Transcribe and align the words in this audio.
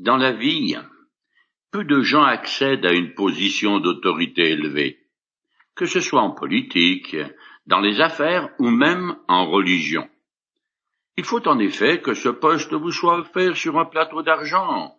Dans 0.00 0.16
la 0.16 0.32
vie, 0.32 0.78
peu 1.70 1.84
de 1.84 2.00
gens 2.00 2.22
accèdent 2.22 2.86
à 2.86 2.94
une 2.94 3.12
position 3.12 3.80
d'autorité 3.80 4.48
élevée, 4.52 4.98
que 5.74 5.84
ce 5.84 6.00
soit 6.00 6.22
en 6.22 6.30
politique, 6.30 7.14
dans 7.66 7.80
les 7.80 8.00
affaires 8.00 8.48
ou 8.58 8.70
même 8.70 9.18
en 9.28 9.44
religion. 9.44 10.08
Il 11.18 11.24
faut 11.24 11.46
en 11.46 11.58
effet 11.58 12.00
que 12.00 12.14
ce 12.14 12.30
poste 12.30 12.72
vous 12.72 12.90
soit 12.90 13.18
offert 13.18 13.54
sur 13.54 13.78
un 13.78 13.84
plateau 13.84 14.22
d'argent, 14.22 14.96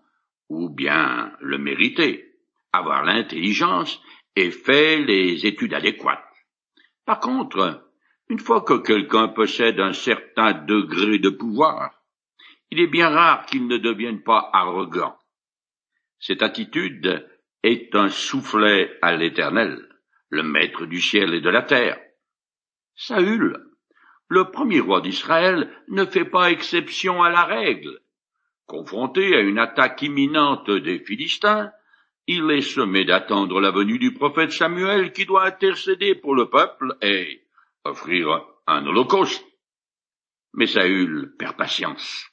ou 0.50 0.70
bien 0.70 1.33
le 1.40 1.58
mériter, 1.58 2.36
avoir 2.72 3.04
l'intelligence 3.04 3.99
et 4.36 4.52
faire 4.52 4.99
les 4.99 5.47
études 5.47 5.74
adéquates. 5.74 6.24
Par 7.06 7.20
contre, 7.20 7.92
une 8.29 8.38
fois 8.38 8.62
que 8.62 8.78
quelqu'un 8.78 9.29
possède 9.29 9.79
un 9.79 9.94
certain 9.94 10.54
degré 10.54 11.18
de 11.18 11.29
pouvoir, 11.29 12.01
il 12.72 12.79
est 12.79 12.88
bien 12.88 13.10
rare 13.10 13.46
qu'il 13.46 13.67
ne 13.67 13.78
devienne 13.78 14.24
pas 14.24 14.49
arrogant. 14.53 15.17
Cette 16.20 16.41
attitude 16.41 17.27
est 17.63 17.94
un 17.95 18.07
soufflet 18.07 18.97
à 19.02 19.16
l'Éternel, 19.16 19.89
le 20.30 20.44
maître 20.44 20.85
du 20.85 21.02
ciel 21.02 21.34
et 21.34 21.41
de 21.41 21.49
la 21.49 21.63
terre. 21.63 21.99
Saül, 22.95 23.57
le 24.30 24.52
premier 24.52 24.80
roi 24.80 25.02
d'Israël, 25.02 25.70
ne 25.89 26.05
fait 26.05 26.25
pas 26.25 26.52
exception 26.52 27.21
à 27.21 27.30
la 27.30 27.44
règle. 27.44 27.99
Confronté 28.67 29.35
à 29.35 29.41
une 29.41 29.59
attaque 29.59 30.02
imminente 30.02 30.72
des 30.72 30.99
Philistins, 30.99 31.72
il 32.27 32.49
est 32.52 32.61
sommé 32.61 33.03
d'attendre 33.03 33.59
la 33.59 33.72
venue 33.72 33.99
du 33.99 34.13
prophète 34.13 34.53
Samuel 34.53 35.11
qui 35.11 35.25
doit 35.25 35.45
intercéder 35.45 36.16
pour 36.16 36.35
le 36.35 36.49
peuple 36.49 36.95
et 37.02 37.44
offrir 37.83 38.45
un 38.67 38.85
holocauste. 38.85 39.44
Mais 40.53 40.67
Saül 40.67 41.35
perd 41.38 41.58
patience 41.58 42.30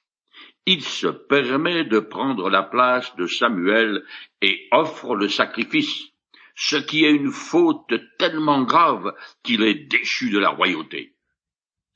il 0.70 0.82
se 0.82 1.06
permet 1.06 1.84
de 1.84 1.98
prendre 1.98 2.50
la 2.50 2.62
place 2.62 3.16
de 3.16 3.24
Samuel 3.24 4.04
et 4.42 4.68
offre 4.70 5.16
le 5.16 5.26
sacrifice, 5.26 6.10
ce 6.54 6.76
qui 6.76 7.06
est 7.06 7.10
une 7.10 7.32
faute 7.32 7.94
tellement 8.18 8.64
grave 8.64 9.14
qu'il 9.42 9.62
est 9.62 9.88
déchu 9.88 10.28
de 10.28 10.38
la 10.38 10.50
royauté. 10.50 11.16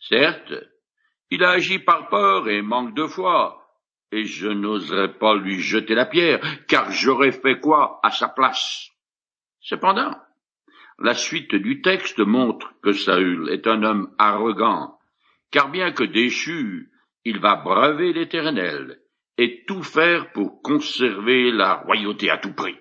Certes, 0.01 0.55
il 1.29 1.45
a 1.45 1.51
agi 1.51 1.81
par 1.81 2.09
peur 2.09 2.49
et 2.49 2.63
manque 2.63 2.95
de 2.95 3.07
foi, 3.07 3.63
et 4.11 4.25
je 4.25 4.49
n'oserais 4.49 5.19
pas 5.19 5.35
lui 5.35 5.61
jeter 5.61 5.95
la 5.95 6.07
pierre, 6.07 6.41
car 6.67 6.91
j'aurais 6.93 7.33
fait 7.33 7.61
quoi 7.61 8.01
à 8.03 8.11
sa 8.11 8.29
place? 8.29 8.89
Cependant, 9.61 10.17
la 10.99 11.13
suite 11.13 11.55
du 11.55 11.83
texte 11.83 12.21
montre 12.21 12.73
que 12.83 12.93
Saül 12.93 13.51
est 13.51 13.67
un 13.67 13.83
homme 13.83 14.15
arrogant, 14.17 14.99
car 15.51 15.71
bien 15.71 15.93
que 15.93 16.05
déchu, 16.05 16.92
il 17.25 17.39
va 17.39 17.57
braver 17.57 18.13
l'Éternel 18.13 19.01
et 19.39 19.65
tout 19.67 19.83
faire 19.83 20.33
pour 20.33 20.63
conserver 20.63 21.51
la 21.51 21.75
royauté 21.75 22.31
à 22.31 22.39
tout 22.39 22.53
prix. 22.53 22.77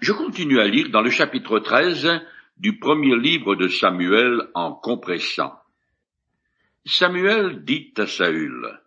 Je 0.00 0.12
continue 0.12 0.60
à 0.60 0.66
lire 0.66 0.90
dans 0.90 1.02
le 1.02 1.10
chapitre 1.10 1.58
13 1.58 2.20
du 2.56 2.78
premier 2.78 3.16
livre 3.16 3.54
de 3.54 3.68
Samuel 3.68 4.48
en 4.54 4.72
compressant. 4.72 5.54
Samuel 6.84 7.64
dit 7.64 7.92
à 7.96 8.06
Saül, 8.06 8.80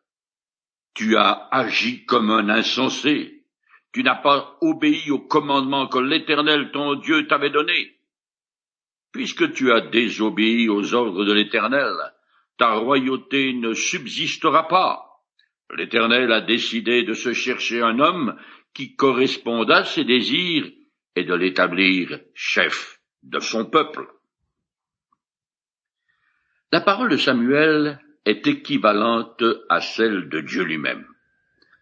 Tu 0.94 1.16
as 1.16 1.48
agi 1.52 2.06
comme 2.06 2.32
un 2.32 2.50
insensé, 2.50 3.46
tu 3.94 4.04
n'as 4.04 4.16
pas 4.16 4.58
obéi 4.62 5.12
au 5.12 5.20
commandement 5.20 5.88
que 5.88 6.00
l'Éternel 6.00 6.72
ton 6.72 6.96
Dieu 6.96 7.28
t'avait 7.28 7.52
donné. 7.52 8.00
Puisque 9.12 9.54
tu 9.54 9.72
as 9.72 9.82
désobéi 9.82 10.68
aux 10.70 10.96
ordres 10.96 11.26
de 11.26 11.34
l'Éternel, 11.34 11.94
ta 12.58 12.74
royauté 12.74 13.54
ne 13.54 13.74
subsistera 13.74 14.68
pas. 14.68 15.10
L'Éternel 15.76 16.32
a 16.32 16.42
décidé 16.42 17.04
de 17.04 17.14
se 17.14 17.34
chercher 17.34 17.82
un 17.82 18.00
homme 18.00 18.38
qui 18.74 18.96
corresponde 18.96 19.72
à 19.72 19.84
ses 19.84 20.04
désirs 20.04 20.70
et 21.16 21.24
de 21.24 21.34
l'établir 21.34 22.20
chef 22.34 23.00
de 23.24 23.40
son 23.40 23.66
peuple. 23.66 24.08
La 26.72 26.82
parole 26.82 27.10
de 27.10 27.18
Samuel 27.18 28.00
est 28.26 28.48
équivalente 28.48 29.44
à 29.70 29.82
celle 29.82 30.30
de 30.30 30.42
Dieu 30.42 30.64
lui-même. 30.64 31.06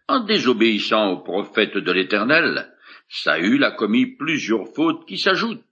En 0.08 0.20
désobéissant 0.20 1.12
au 1.12 1.22
prophète 1.22 1.76
de 1.76 1.92
l'Éternel, 1.92 2.74
Saül 3.08 3.64
a 3.64 3.70
commis 3.70 4.06
plusieurs 4.06 4.68
fautes 4.74 5.06
qui 5.06 5.18
s'ajoutent 5.18 5.64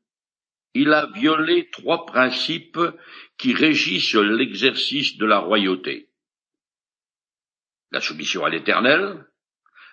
il 0.75 0.92
a 0.92 1.06
violé 1.14 1.69
trois 1.70 2.06
principes 2.06 2.81
qui 3.36 3.54
régissent 3.54 4.14
l'exercice 4.14 5.16
de 5.19 5.26
la 5.26 5.38
royauté. 5.38 6.08
La 7.91 8.00
soumission 8.00 8.44
à 8.44 8.50
l'Éternel, 8.50 9.26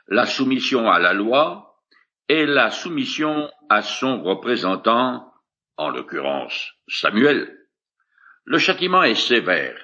la 0.08 0.26
soumission 0.26 0.90
à 0.90 1.00
la 1.00 1.14
loi 1.14 1.82
et 2.30 2.46
la 2.46 2.70
soumission 2.70 3.50
à 3.70 3.82
son 3.82 4.22
représentant, 4.22 5.34
en 5.78 5.90
l'occurrence 5.90 6.74
Samuel. 6.88 7.56
Le 8.46 8.58
châtiment 8.58 9.04
est 9.04 9.16
sévère. 9.16 9.78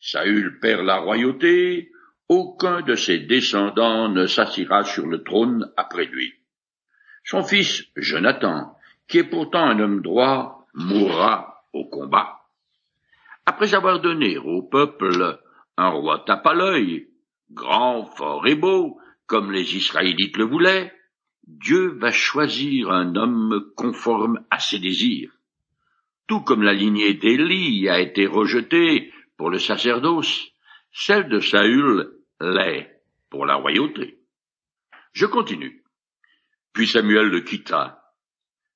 Saül 0.00 0.58
perd 0.60 0.84
la 0.84 0.98
royauté, 0.98 1.90
aucun 2.28 2.82
de 2.82 2.94
ses 2.94 3.20
descendants 3.20 4.08
ne 4.08 4.26
s'assira 4.26 4.84
sur 4.84 5.06
le 5.06 5.22
trône 5.22 5.72
après 5.76 6.06
lui. 6.06 6.34
Son 7.24 7.44
fils 7.44 7.84
Jonathan 7.96 8.75
qui 9.08 9.18
est 9.18 9.24
pourtant 9.24 9.64
un 9.64 9.78
homme 9.78 10.02
droit, 10.02 10.66
mourra 10.74 11.62
au 11.72 11.84
combat. 11.84 12.40
Après 13.44 13.74
avoir 13.74 14.00
donné 14.00 14.38
au 14.38 14.62
peuple 14.62 15.40
un 15.76 15.88
roi 15.88 16.24
tape 16.26 16.46
à 16.46 16.54
l'œil, 16.54 17.08
grand, 17.50 18.06
fort 18.16 18.46
et 18.46 18.54
beau, 18.54 18.98
comme 19.26 19.52
les 19.52 19.76
Israélites 19.76 20.36
le 20.36 20.44
voulaient, 20.44 20.92
Dieu 21.46 21.96
va 21.98 22.10
choisir 22.10 22.90
un 22.90 23.14
homme 23.14 23.70
conforme 23.76 24.44
à 24.50 24.58
ses 24.58 24.78
désirs. 24.78 25.30
Tout 26.26 26.40
comme 26.40 26.62
la 26.62 26.72
lignée 26.72 27.14
d'Élie 27.14 27.88
a 27.88 28.00
été 28.00 28.26
rejetée 28.26 29.12
pour 29.36 29.50
le 29.50 29.58
sacerdoce, 29.58 30.48
celle 30.92 31.28
de 31.28 31.38
Saül 31.38 32.10
l'est 32.40 33.00
pour 33.30 33.46
la 33.46 33.54
royauté. 33.54 34.18
Je 35.12 35.26
continue. 35.26 35.84
Puis 36.72 36.88
Samuel 36.88 37.28
le 37.28 37.40
quitta, 37.40 38.05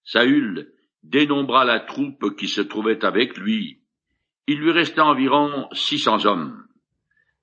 Saül 0.04 0.72
dénombra 1.02 1.64
la 1.64 1.80
troupe 1.80 2.36
qui 2.36 2.48
se 2.48 2.60
trouvait 2.60 3.04
avec 3.04 3.36
lui. 3.38 3.82
Il 4.46 4.58
lui 4.58 4.72
restait 4.72 5.00
environ 5.00 5.68
six 5.72 5.98
cents 5.98 6.24
hommes. 6.26 6.66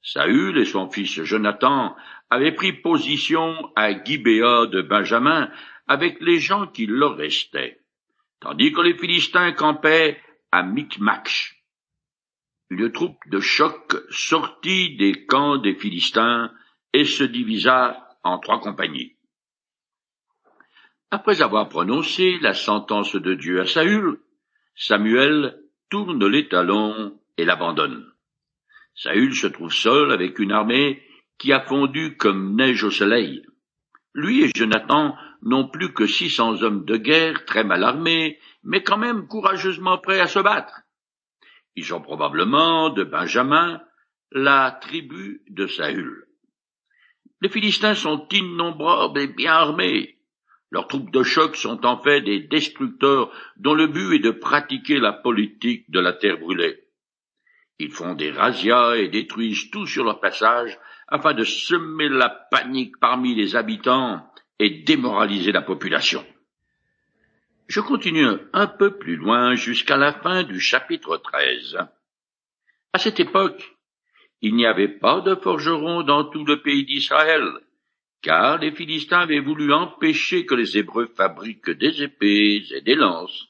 Saül 0.01 0.57
et 0.57 0.65
son 0.65 0.89
fils 0.89 1.21
Jonathan 1.23 1.95
avaient 2.29 2.53
pris 2.53 2.73
position 2.73 3.71
à 3.75 4.03
Gibéa 4.03 4.67
de 4.67 4.81
Benjamin 4.81 5.51
avec 5.87 6.19
les 6.21 6.39
gens 6.39 6.67
qui 6.67 6.85
leur 6.85 7.17
restaient, 7.17 7.79
tandis 8.39 8.71
que 8.71 8.81
les 8.81 8.97
Philistins 8.97 9.51
campaient 9.53 10.21
à 10.51 10.63
Micmac. 10.63 11.55
Une 12.69 12.91
troupe 12.91 13.19
de 13.27 13.39
choc 13.39 13.95
sortit 14.09 14.97
des 14.97 15.25
camps 15.25 15.57
des 15.57 15.75
Philistins 15.75 16.51
et 16.93 17.05
se 17.05 17.23
divisa 17.23 18.09
en 18.23 18.39
trois 18.39 18.59
compagnies. 18.59 19.16
Après 21.09 21.41
avoir 21.41 21.69
prononcé 21.69 22.37
la 22.41 22.53
sentence 22.53 23.15
de 23.15 23.33
Dieu 23.33 23.61
à 23.61 23.65
Saül, 23.65 24.19
Samuel 24.75 25.57
tourne 25.89 26.27
les 26.27 26.49
talons 26.49 27.17
et 27.37 27.45
l'abandonne. 27.45 28.11
Saül 28.93 29.33
se 29.33 29.47
trouve 29.47 29.71
seul 29.71 30.11
avec 30.11 30.37
une 30.39 30.51
armée 30.51 31.01
qui 31.37 31.53
a 31.53 31.61
fondu 31.61 32.17
comme 32.17 32.55
neige 32.55 32.83
au 32.83 32.91
soleil. 32.91 33.45
Lui 34.13 34.43
et 34.43 34.51
Jonathan 34.53 35.15
n'ont 35.43 35.69
plus 35.69 35.93
que 35.93 36.07
six 36.07 36.29
cents 36.29 36.61
hommes 36.61 36.83
de 36.83 36.97
guerre 36.97 37.45
très 37.45 37.63
mal 37.63 37.83
armés, 37.83 38.37
mais 38.63 38.83
quand 38.83 38.97
même 38.97 39.27
courageusement 39.27 39.99
prêts 39.99 40.19
à 40.19 40.27
se 40.27 40.39
battre. 40.39 40.81
Ils 41.75 41.85
sont 41.85 42.01
probablement 42.01 42.89
de 42.89 43.05
Benjamin, 43.05 43.81
la 44.31 44.77
tribu 44.81 45.41
de 45.49 45.67
Saül. 45.67 46.25
Les 47.39 47.49
Philistins 47.49 47.95
sont 47.95 48.27
innombrables 48.31 49.19
et 49.19 49.27
bien 49.27 49.53
armés. 49.53 50.16
Leurs 50.69 50.87
troupes 50.87 51.11
de 51.11 51.23
choc 51.23 51.55
sont 51.55 51.85
en 51.85 52.01
fait 52.01 52.21
des 52.21 52.41
destructeurs 52.41 53.31
dont 53.55 53.73
le 53.73 53.87
but 53.87 54.15
est 54.15 54.19
de 54.19 54.31
pratiquer 54.31 54.99
la 54.99 55.13
politique 55.13 55.89
de 55.89 55.99
la 55.99 56.13
terre 56.13 56.37
brûlée. 56.37 56.83
Ils 57.79 57.91
font 57.91 58.15
des 58.15 58.31
razzias 58.31 58.95
et 58.95 59.07
détruisent 59.07 59.69
tout 59.71 59.85
sur 59.85 60.03
leur 60.03 60.19
passage 60.19 60.77
afin 61.07 61.33
de 61.33 61.43
semer 61.43 62.09
la 62.09 62.29
panique 62.29 62.97
parmi 62.99 63.35
les 63.35 63.55
habitants 63.55 64.29
et 64.59 64.81
démoraliser 64.81 65.51
la 65.51 65.61
population. 65.61 66.25
Je 67.67 67.79
continue 67.79 68.27
un 68.53 68.67
peu 68.67 68.97
plus 68.97 69.15
loin 69.15 69.55
jusqu'à 69.55 69.97
la 69.97 70.13
fin 70.13 70.43
du 70.43 70.59
chapitre 70.59 71.17
13. 71.17 71.77
À 72.93 72.97
cette 72.97 73.19
époque, 73.19 73.77
il 74.41 74.55
n'y 74.55 74.65
avait 74.65 74.87
pas 74.87 75.21
de 75.21 75.35
forgerons 75.35 76.03
dans 76.03 76.23
tout 76.25 76.45
le 76.45 76.61
pays 76.61 76.85
d'Israël, 76.85 77.43
car 78.21 78.57
les 78.59 78.71
Philistins 78.71 79.19
avaient 79.19 79.39
voulu 79.39 79.71
empêcher 79.73 80.45
que 80.45 80.55
les 80.55 80.77
Hébreux 80.77 81.07
fabriquent 81.15 81.71
des 81.71 82.03
épées 82.03 82.63
et 82.71 82.81
des 82.81 82.95
lances. 82.95 83.47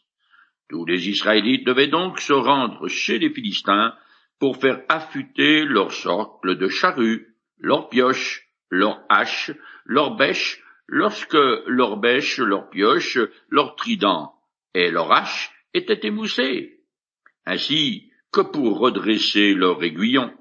Tous 0.69 0.86
les 0.86 1.10
Israélites 1.10 1.66
devaient 1.66 1.88
donc 1.88 2.19
se 2.19 2.34
rendre 2.34 2.88
chez 2.88 3.19
les 3.19 3.30
Philistins 3.30 3.94
pour 4.40 4.58
faire 4.58 4.84
affûter 4.90 5.64
leurs 5.64 5.94
socles 5.94 6.58
de 6.58 6.68
charrues, 6.68 7.36
leurs 7.58 7.90
pioches, 7.90 8.48
leurs 8.69 9.02
haches, 9.10 9.52
leurs 9.86 10.16
bêches, 10.16 10.62
lorsque 10.88 11.38
leurs 11.68 11.98
bêches, 11.98 12.40
leurs 12.40 12.70
pioches, 12.70 13.20
leurs 13.50 13.75
tridents 13.75 14.34
et 14.74 14.92
leurs 14.92 15.12
haches 15.12 15.52
étaient 15.74 16.08
émoussés, 16.08 16.81
ainsi 17.46 18.12
que 18.31 18.42
pour 18.42 18.80
redresser 18.80 19.54
leurs 19.54 19.84
aiguillons. 19.84 20.34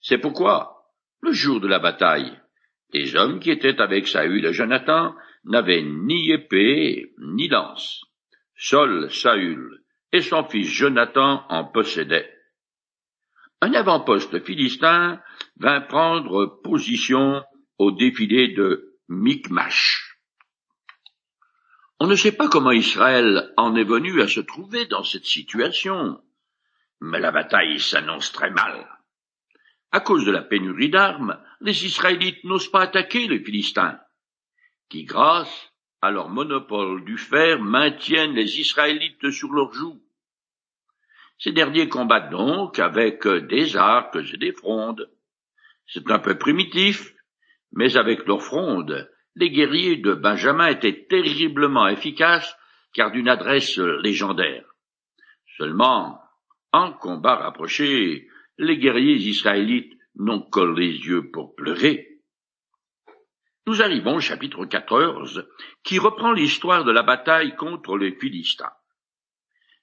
C'est 0.00 0.18
pourquoi, 0.18 0.92
le 1.20 1.32
jour 1.32 1.60
de 1.60 1.66
la 1.66 1.80
bataille, 1.80 2.40
les 2.92 3.16
hommes 3.16 3.40
qui 3.40 3.50
étaient 3.50 3.80
avec 3.80 4.08
Saül 4.08 4.46
et 4.46 4.52
Jonathan 4.52 5.14
n'avaient 5.44 5.82
ni 5.82 6.30
épée 6.30 7.12
ni 7.18 7.48
lance. 7.48 8.04
Seul 8.56 9.10
Saül 9.10 9.82
et 10.12 10.22
son 10.22 10.44
fils 10.44 10.68
Jonathan 10.68 11.44
en 11.48 11.64
possédaient. 11.64 12.34
Un 13.60 13.74
avant-poste 13.74 14.42
philistin 14.44 15.20
vint 15.56 15.80
prendre 15.80 16.60
position 16.62 17.44
au 17.78 17.90
défilé 17.90 18.48
de 18.48 18.94
Micmash. 19.08 20.16
On 22.00 22.06
ne 22.06 22.14
sait 22.14 22.32
pas 22.32 22.48
comment 22.48 22.70
Israël 22.70 23.52
en 23.56 23.74
est 23.74 23.84
venu 23.84 24.22
à 24.22 24.28
se 24.28 24.40
trouver 24.40 24.86
dans 24.86 25.02
cette 25.02 25.24
situation, 25.24 26.22
mais 27.00 27.18
la 27.18 27.32
bataille 27.32 27.80
s'annonce 27.80 28.32
très 28.32 28.50
mal. 28.50 28.97
À 29.90 30.00
cause 30.00 30.24
de 30.26 30.30
la 30.30 30.42
pénurie 30.42 30.90
d'armes, 30.90 31.38
les 31.60 31.86
Israélites 31.86 32.44
n'osent 32.44 32.70
pas 32.70 32.82
attaquer 32.82 33.26
les 33.26 33.42
Philistins, 33.42 33.98
qui, 34.90 35.04
grâce 35.04 35.72
à 36.02 36.10
leur 36.10 36.28
monopole 36.28 37.04
du 37.04 37.16
fer, 37.16 37.60
maintiennent 37.60 38.34
les 38.34 38.60
Israélites 38.60 39.30
sur 39.30 39.50
leurs 39.52 39.72
joues. 39.72 40.02
Ces 41.38 41.52
derniers 41.52 41.88
combattent 41.88 42.30
donc 42.30 42.78
avec 42.78 43.26
des 43.26 43.76
arcs 43.76 44.16
et 44.16 44.36
des 44.36 44.52
frondes. 44.52 45.10
C'est 45.86 46.10
un 46.10 46.18
peu 46.18 46.36
primitif, 46.36 47.14
mais 47.72 47.96
avec 47.96 48.26
leurs 48.26 48.42
frondes, 48.42 49.10
les 49.36 49.50
guerriers 49.50 49.96
de 49.96 50.14
Benjamin 50.14 50.68
étaient 50.68 51.06
terriblement 51.06 51.88
efficaces 51.88 52.56
car 52.92 53.10
d'une 53.10 53.28
adresse 53.28 53.78
légendaire. 53.78 54.64
Seulement, 55.56 56.20
en 56.72 56.92
combat 56.92 57.36
rapproché, 57.36 58.27
les 58.58 58.78
guerriers 58.78 59.16
israélites 59.16 59.92
n'ont 60.16 60.42
que 60.42 60.60
les 60.60 60.90
yeux 60.90 61.30
pour 61.30 61.54
pleurer. 61.54 62.20
Nous 63.66 63.82
arrivons 63.82 64.16
au 64.16 64.20
chapitre 64.20 64.64
14, 64.64 65.46
qui 65.84 65.98
reprend 65.98 66.32
l'histoire 66.32 66.84
de 66.84 66.90
la 66.90 67.02
bataille 67.02 67.54
contre 67.54 67.96
les 67.96 68.12
Philistins. 68.12 68.72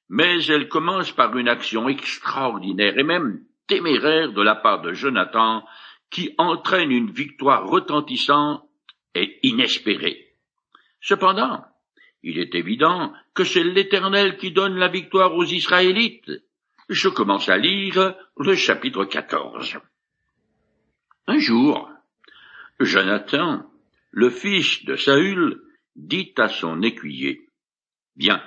Mais 0.09 0.43
elle 0.47 0.67
commence 0.67 1.11
par 1.11 1.37
une 1.37 1.47
action 1.47 1.87
extraordinaire 1.87 2.97
et 2.97 3.03
même 3.03 3.43
téméraire 3.67 4.33
de 4.33 4.41
la 4.41 4.55
part 4.55 4.81
de 4.81 4.93
Jonathan, 4.93 5.63
qui 6.09 6.33
entraîne 6.37 6.91
une 6.91 7.11
victoire 7.11 7.67
retentissante 7.67 8.63
et 9.15 9.39
inespérée. 9.43 10.35
Cependant, 10.99 11.63
il 12.23 12.39
est 12.39 12.55
évident 12.55 13.13
que 13.35 13.43
c'est 13.43 13.63
l'Éternel 13.63 14.37
qui 14.37 14.51
donne 14.51 14.77
la 14.77 14.87
victoire 14.87 15.35
aux 15.35 15.45
Israélites. 15.45 16.31
Je 16.89 17.09
commence 17.09 17.49
à 17.49 17.57
lire 17.57 18.15
le 18.37 18.53
chapitre 18.53 19.05
14. 19.05 19.77
Un 21.25 21.39
jour, 21.39 21.89
Jonathan, 22.79 23.65
le 24.11 24.29
fils 24.29 24.85
de 24.85 24.95
Saül, 24.95 25.63
dit 25.95 26.31
à 26.37 26.47
son 26.47 26.83
écuyer, 26.83 27.49
Viens, 28.15 28.43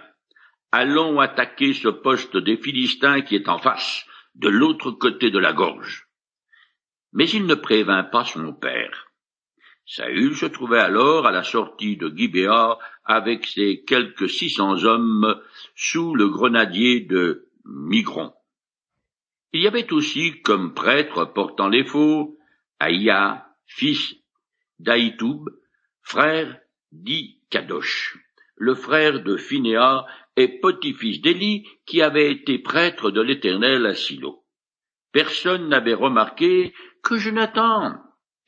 allons 0.70 1.18
attaquer 1.18 1.72
ce 1.72 1.88
poste 1.88 2.36
des 2.36 2.56
Philistins 2.56 3.22
qui 3.22 3.34
est 3.34 3.48
en 3.48 3.58
face, 3.58 4.06
de 4.36 4.48
l'autre 4.48 4.92
côté 4.92 5.32
de 5.32 5.38
la 5.40 5.52
gorge. 5.52 6.06
Mais 7.12 7.28
il 7.28 7.44
ne 7.44 7.56
prévint 7.56 8.04
pas 8.04 8.24
son 8.24 8.54
père. 8.54 9.08
Saül 9.84 10.36
se 10.36 10.46
trouvait 10.46 10.78
alors 10.78 11.26
à 11.26 11.32
la 11.32 11.42
sortie 11.42 11.96
de 11.96 12.08
Gibéa 12.14 12.78
avec 13.04 13.46
ses 13.46 13.82
quelques 13.82 14.30
six 14.30 14.50
cents 14.50 14.84
hommes 14.84 15.40
sous 15.74 16.14
le 16.14 16.28
grenadier 16.28 17.00
de 17.00 17.47
Il 19.52 19.60
y 19.60 19.66
avait 19.66 19.92
aussi 19.92 20.40
comme 20.42 20.74
prêtre 20.74 21.26
portant 21.26 21.68
les 21.68 21.84
faux 21.84 22.38
Aïa, 22.78 23.46
fils 23.66 24.14
d'Aïtoub, 24.78 25.44
frère 26.02 26.58
d'Ikadosh, 26.92 28.18
le 28.56 28.74
frère 28.74 29.22
de 29.22 29.36
Phinéa 29.36 30.06
et 30.36 30.60
petit-fils 30.60 31.20
d'Élie, 31.20 31.66
qui 31.84 32.00
avait 32.00 32.30
été 32.30 32.58
prêtre 32.58 33.10
de 33.10 33.20
l'Éternel 33.20 33.84
à 33.86 33.94
Silo. 33.94 34.44
Personne 35.12 35.68
n'avait 35.68 35.94
remarqué 35.94 36.72
que 37.02 37.16
Jonathan 37.16 37.96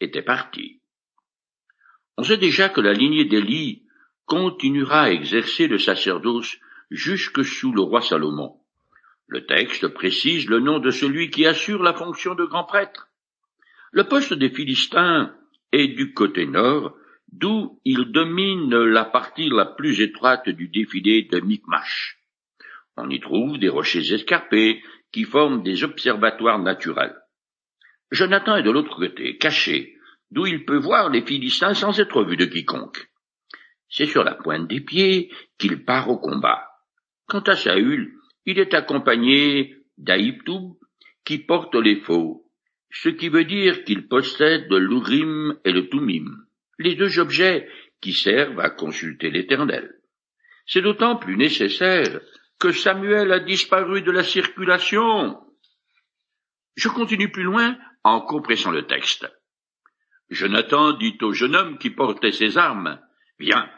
était 0.00 0.22
parti. 0.22 0.80
On 2.16 2.22
sait 2.22 2.36
déjà 2.36 2.68
que 2.68 2.80
la 2.80 2.92
lignée 2.92 3.24
d'Élie 3.24 3.84
continuera 4.24 5.02
à 5.02 5.10
exercer 5.10 5.66
le 5.66 5.78
sacerdoce 5.78 6.56
jusque 6.90 7.44
sous 7.44 7.72
le 7.72 7.80
roi 7.80 8.00
Salomon. 8.00 8.59
Le 9.30 9.46
texte 9.46 9.86
précise 9.86 10.48
le 10.48 10.58
nom 10.58 10.80
de 10.80 10.90
celui 10.90 11.30
qui 11.30 11.46
assure 11.46 11.84
la 11.84 11.94
fonction 11.94 12.34
de 12.34 12.44
grand 12.44 12.64
prêtre. 12.64 13.10
Le 13.92 14.02
poste 14.02 14.34
des 14.34 14.50
Philistins 14.50 15.32
est 15.70 15.86
du 15.86 16.12
côté 16.14 16.46
nord, 16.46 16.96
d'où 17.30 17.80
il 17.84 18.10
domine 18.10 18.76
la 18.76 19.04
partie 19.04 19.48
la 19.48 19.66
plus 19.66 20.00
étroite 20.00 20.48
du 20.48 20.66
défilé 20.66 21.28
de 21.30 21.38
Micmash. 21.38 22.18
On 22.96 23.08
y 23.08 23.20
trouve 23.20 23.58
des 23.58 23.68
rochers 23.68 24.12
escarpés 24.12 24.82
qui 25.12 25.22
forment 25.22 25.62
des 25.62 25.84
observatoires 25.84 26.58
naturels. 26.58 27.16
Jonathan 28.10 28.56
est 28.56 28.64
de 28.64 28.72
l'autre 28.72 28.96
côté, 28.96 29.38
caché, 29.38 29.94
d'où 30.32 30.46
il 30.46 30.64
peut 30.64 30.78
voir 30.78 31.08
les 31.08 31.22
Philistins 31.22 31.74
sans 31.74 32.00
être 32.00 32.24
vu 32.24 32.36
de 32.36 32.46
quiconque. 32.46 33.08
C'est 33.88 34.06
sur 34.06 34.24
la 34.24 34.34
pointe 34.34 34.66
des 34.66 34.80
pieds 34.80 35.32
qu'il 35.56 35.84
part 35.84 36.10
au 36.10 36.18
combat. 36.18 36.66
Quant 37.28 37.42
à 37.42 37.54
Saül, 37.54 38.16
il 38.46 38.58
est 38.58 38.74
accompagné 38.74 39.76
d'Aïptoub, 39.98 40.78
qui 41.24 41.38
porte 41.38 41.74
les 41.74 41.96
faux, 41.96 42.50
ce 42.90 43.08
qui 43.08 43.28
veut 43.28 43.44
dire 43.44 43.84
qu'il 43.84 44.08
possède 44.08 44.72
l'Urim 44.72 45.58
et 45.64 45.72
le 45.72 45.88
Tumim, 45.88 46.46
les 46.78 46.94
deux 46.94 47.18
objets 47.18 47.68
qui 48.00 48.12
servent 48.12 48.60
à 48.60 48.70
consulter 48.70 49.30
l'Éternel. 49.30 49.94
C'est 50.66 50.82
d'autant 50.82 51.16
plus 51.16 51.36
nécessaire 51.36 52.20
que 52.58 52.72
Samuel 52.72 53.32
a 53.32 53.40
disparu 53.40 54.02
de 54.02 54.10
la 54.10 54.22
circulation. 54.22 55.38
Je 56.76 56.88
continue 56.88 57.30
plus 57.30 57.42
loin 57.42 57.76
en 58.04 58.20
compressant 58.20 58.70
le 58.70 58.86
texte. 58.86 59.26
Jonathan 60.30 60.92
dit 60.92 61.18
au 61.22 61.32
jeune 61.32 61.56
homme 61.56 61.78
qui 61.78 61.90
portait 61.90 62.32
ses 62.32 62.56
armes, 62.56 63.00
Viens, 63.38 63.70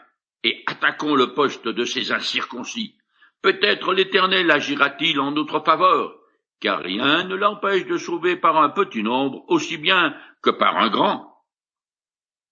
et 0.43 0.63
attaquons 0.67 1.15
le 1.15 1.33
poste 1.33 1.67
de 1.67 1.85
ces 1.85 2.11
incirconcis. 2.11 2.97
Peut-être 3.43 3.93
l'Éternel 3.93 4.49
agira-t-il 4.49 5.19
en 5.19 5.31
notre 5.31 5.59
faveur, 5.59 6.15
car 6.61 6.79
rien 6.79 7.25
ne 7.25 7.35
l'empêche 7.35 7.85
de 7.85 7.97
sauver 7.97 8.37
par 8.37 8.55
un 8.55 8.69
petit 8.69 9.03
nombre 9.03 9.43
aussi 9.49 9.77
bien 9.77 10.15
que 10.41 10.49
par 10.49 10.77
un 10.77 10.89
grand. 10.89 11.29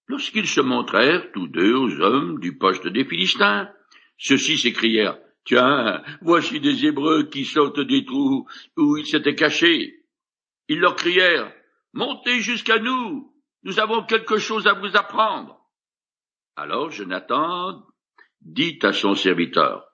Lorsqu'ils 0.06 0.46
se 0.46 0.60
montrèrent 0.60 1.32
tous 1.32 1.48
deux 1.48 1.74
aux 1.74 2.00
hommes 2.02 2.40
du 2.40 2.58
poste 2.58 2.86
des 2.86 3.06
Philistins, 3.06 3.70
ceux-ci 4.18 4.58
s'écrièrent 4.58 5.18
Tiens, 5.44 6.02
voici 6.20 6.60
des 6.60 6.84
Hébreux 6.84 7.24
qui 7.24 7.46
sortent 7.46 7.80
des 7.80 8.04
trous 8.04 8.46
où 8.76 8.96
ils 8.98 9.06
s'étaient 9.06 9.34
cachés. 9.34 10.04
Ils 10.68 10.78
leur 10.78 10.94
crièrent 10.94 11.52
Montez 11.94 12.40
jusqu'à 12.40 12.78
nous, 12.78 13.34
nous 13.62 13.80
avons 13.80 14.04
quelque 14.04 14.36
chose 14.36 14.66
à 14.66 14.74
vous 14.74 14.94
apprendre. 14.94 15.58
Alors 16.54 16.90
Jonathan 16.90 17.82
dit 18.42 18.78
à 18.82 18.92
son 18.92 19.14
serviteur 19.14 19.91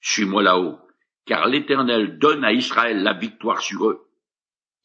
Suis-moi 0.00 0.42
là-haut 0.42 0.78
car 1.26 1.48
l'Éternel 1.48 2.18
donne 2.18 2.44
à 2.44 2.52
Israël 2.52 3.02
la 3.02 3.12
victoire 3.12 3.60
sur 3.60 3.90
eux. 3.90 4.06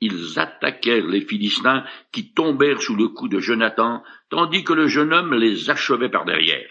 Ils 0.01 0.39
attaquèrent 0.39 1.05
les 1.05 1.21
Philistins 1.21 1.85
qui 2.11 2.33
tombèrent 2.33 2.81
sous 2.81 2.95
le 2.95 3.07
coup 3.07 3.27
de 3.27 3.39
Jonathan, 3.39 4.03
tandis 4.29 4.63
que 4.63 4.73
le 4.73 4.87
jeune 4.87 5.13
homme 5.13 5.35
les 5.35 5.69
achevait 5.69 6.09
par 6.09 6.25
derrière. 6.25 6.67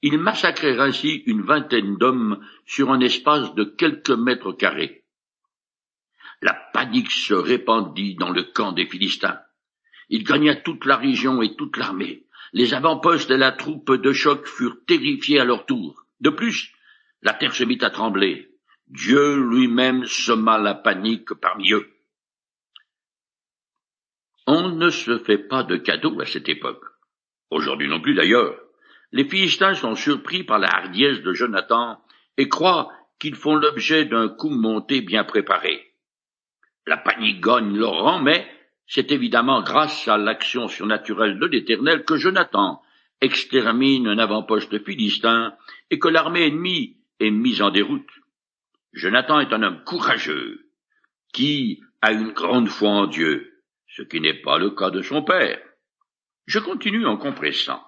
Ils 0.00 0.18
massacrèrent 0.18 0.80
ainsi 0.80 1.22
une 1.26 1.42
vingtaine 1.42 1.96
d'hommes 1.96 2.42
sur 2.64 2.90
un 2.90 3.00
espace 3.00 3.54
de 3.54 3.64
quelques 3.64 4.10
mètres 4.10 4.52
carrés. 4.52 5.04
La 6.40 6.54
panique 6.72 7.10
se 7.10 7.34
répandit 7.34 8.14
dans 8.14 8.30
le 8.30 8.44
camp 8.44 8.72
des 8.72 8.86
Philistins. 8.86 9.40
Il 10.08 10.24
gagna 10.24 10.56
toute 10.56 10.86
la 10.86 10.96
région 10.96 11.42
et 11.42 11.54
toute 11.56 11.76
l'armée. 11.76 12.24
Les 12.54 12.72
avant-postes 12.72 13.30
et 13.30 13.36
la 13.36 13.52
troupe 13.52 13.92
de 13.92 14.12
choc 14.12 14.46
furent 14.46 14.78
terrifiés 14.86 15.40
à 15.40 15.44
leur 15.44 15.66
tour. 15.66 16.06
De 16.20 16.30
plus, 16.30 16.72
la 17.22 17.34
terre 17.34 17.54
se 17.54 17.64
mit 17.64 17.78
à 17.82 17.90
trembler. 17.90 18.48
Dieu 18.88 19.36
lui-même 19.36 20.06
sema 20.06 20.58
la 20.58 20.74
panique 20.74 21.34
parmi 21.34 21.72
eux. 21.72 21.88
On 24.46 24.70
ne 24.70 24.88
se 24.88 25.18
fait 25.18 25.38
pas 25.38 25.62
de 25.62 25.76
cadeaux 25.76 26.20
à 26.20 26.26
cette 26.26 26.48
époque. 26.48 26.84
Aujourd'hui 27.50 27.88
non 27.88 28.00
plus 28.00 28.14
d'ailleurs. 28.14 28.58
Les 29.12 29.28
Philistins 29.28 29.74
sont 29.74 29.94
surpris 29.94 30.44
par 30.44 30.58
la 30.58 30.68
hardiesse 30.68 31.20
de 31.20 31.32
Jonathan 31.32 31.98
et 32.36 32.48
croient 32.48 32.92
qu'ils 33.18 33.34
font 33.34 33.56
l'objet 33.56 34.04
d'un 34.04 34.28
coup 34.28 34.50
monté 34.50 35.00
bien 35.00 35.24
préparé. 35.24 35.92
La 36.86 36.96
panique 36.96 37.42
gagne 37.42 37.76
leur 37.76 37.92
rang, 37.92 38.20
mais 38.20 38.48
C'est 38.90 39.12
évidemment 39.12 39.60
grâce 39.60 40.08
à 40.08 40.16
l'action 40.16 40.66
surnaturelle 40.66 41.38
de 41.38 41.44
l'Éternel 41.44 42.06
que 42.06 42.16
Jonathan 42.16 42.80
extermine 43.20 44.08
un 44.08 44.18
avant-poste 44.18 44.82
philistin 44.82 45.54
et 45.90 45.98
que 45.98 46.08
l'armée 46.08 46.46
ennemie 46.46 46.96
est 47.20 47.30
mise 47.30 47.62
en 47.62 47.70
déroute. 47.70 48.08
Jonathan 48.92 49.40
est 49.40 49.52
un 49.52 49.62
homme 49.62 49.84
courageux, 49.84 50.70
qui 51.32 51.80
a 52.00 52.12
une 52.12 52.32
grande 52.32 52.68
foi 52.68 52.90
en 52.90 53.06
Dieu, 53.06 53.62
ce 53.88 54.02
qui 54.02 54.20
n'est 54.20 54.40
pas 54.40 54.58
le 54.58 54.70
cas 54.70 54.90
de 54.90 55.02
son 55.02 55.22
père. 55.22 55.60
Je 56.46 56.58
continue 56.58 57.06
en 57.06 57.16
compressant. 57.16 57.82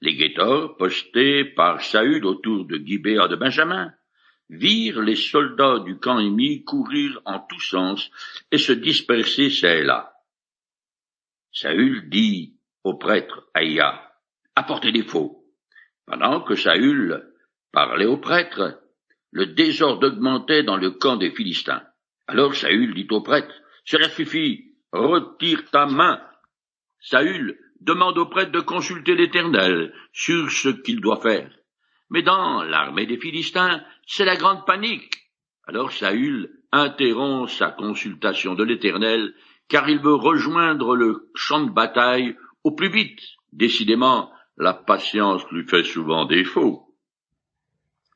Les 0.00 0.14
guetteurs, 0.14 0.76
postés 0.76 1.44
par 1.44 1.80
Saül 1.80 2.26
autour 2.26 2.66
de 2.66 2.76
Gibéa 2.76 3.28
de 3.28 3.36
Benjamin, 3.36 3.94
virent 4.50 5.00
les 5.00 5.16
soldats 5.16 5.78
du 5.78 5.98
camp 5.98 6.18
ennemi 6.18 6.64
courir 6.64 7.20
en 7.24 7.40
tous 7.40 7.60
sens 7.60 8.10
et 8.50 8.58
se 8.58 8.72
disperser 8.72 9.48
çà 9.48 9.76
et 9.76 9.84
là. 9.84 10.12
Saül 11.52 12.08
dit 12.10 12.58
au 12.84 12.94
prêtre 12.94 13.48
Aïa, 13.54 14.12
apportez 14.54 14.92
des 14.92 15.04
faux. 15.04 15.46
Pendant 16.04 16.40
que 16.40 16.56
Saül 16.56 17.31
parlait 17.72 18.06
au 18.06 18.18
prêtre, 18.18 18.78
le 19.30 19.46
désordre 19.46 20.08
augmentait 20.08 20.62
dans 20.62 20.76
le 20.76 20.90
camp 20.90 21.16
des 21.16 21.30
Philistins. 21.30 21.82
Alors 22.28 22.54
Saül 22.54 22.94
dit 22.94 23.08
au 23.10 23.22
prêtre, 23.22 23.54
Cela 23.84 24.08
suffit, 24.08 24.74
retire 24.92 25.70
ta 25.70 25.86
main. 25.86 26.20
Saül 27.00 27.58
demande 27.80 28.18
au 28.18 28.26
prêtre 28.26 28.52
de 28.52 28.60
consulter 28.60 29.14
l'Éternel 29.14 29.92
sur 30.12 30.50
ce 30.50 30.68
qu'il 30.68 31.00
doit 31.00 31.20
faire. 31.20 31.50
Mais 32.10 32.22
dans 32.22 32.62
l'armée 32.62 33.06
des 33.06 33.16
Philistins, 33.16 33.82
c'est 34.06 34.26
la 34.26 34.36
grande 34.36 34.66
panique. 34.66 35.14
Alors 35.66 35.92
Saül 35.92 36.50
interrompt 36.70 37.50
sa 37.50 37.70
consultation 37.70 38.54
de 38.54 38.64
l'Éternel, 38.64 39.34
car 39.68 39.88
il 39.88 39.98
veut 39.98 40.14
rejoindre 40.14 40.94
le 40.94 41.30
champ 41.34 41.64
de 41.64 41.70
bataille 41.70 42.36
au 42.64 42.72
plus 42.72 42.90
vite. 42.90 43.20
Décidément, 43.52 44.30
la 44.58 44.74
patience 44.74 45.42
lui 45.50 45.66
fait 45.66 45.84
souvent 45.84 46.26
défaut. 46.26 46.91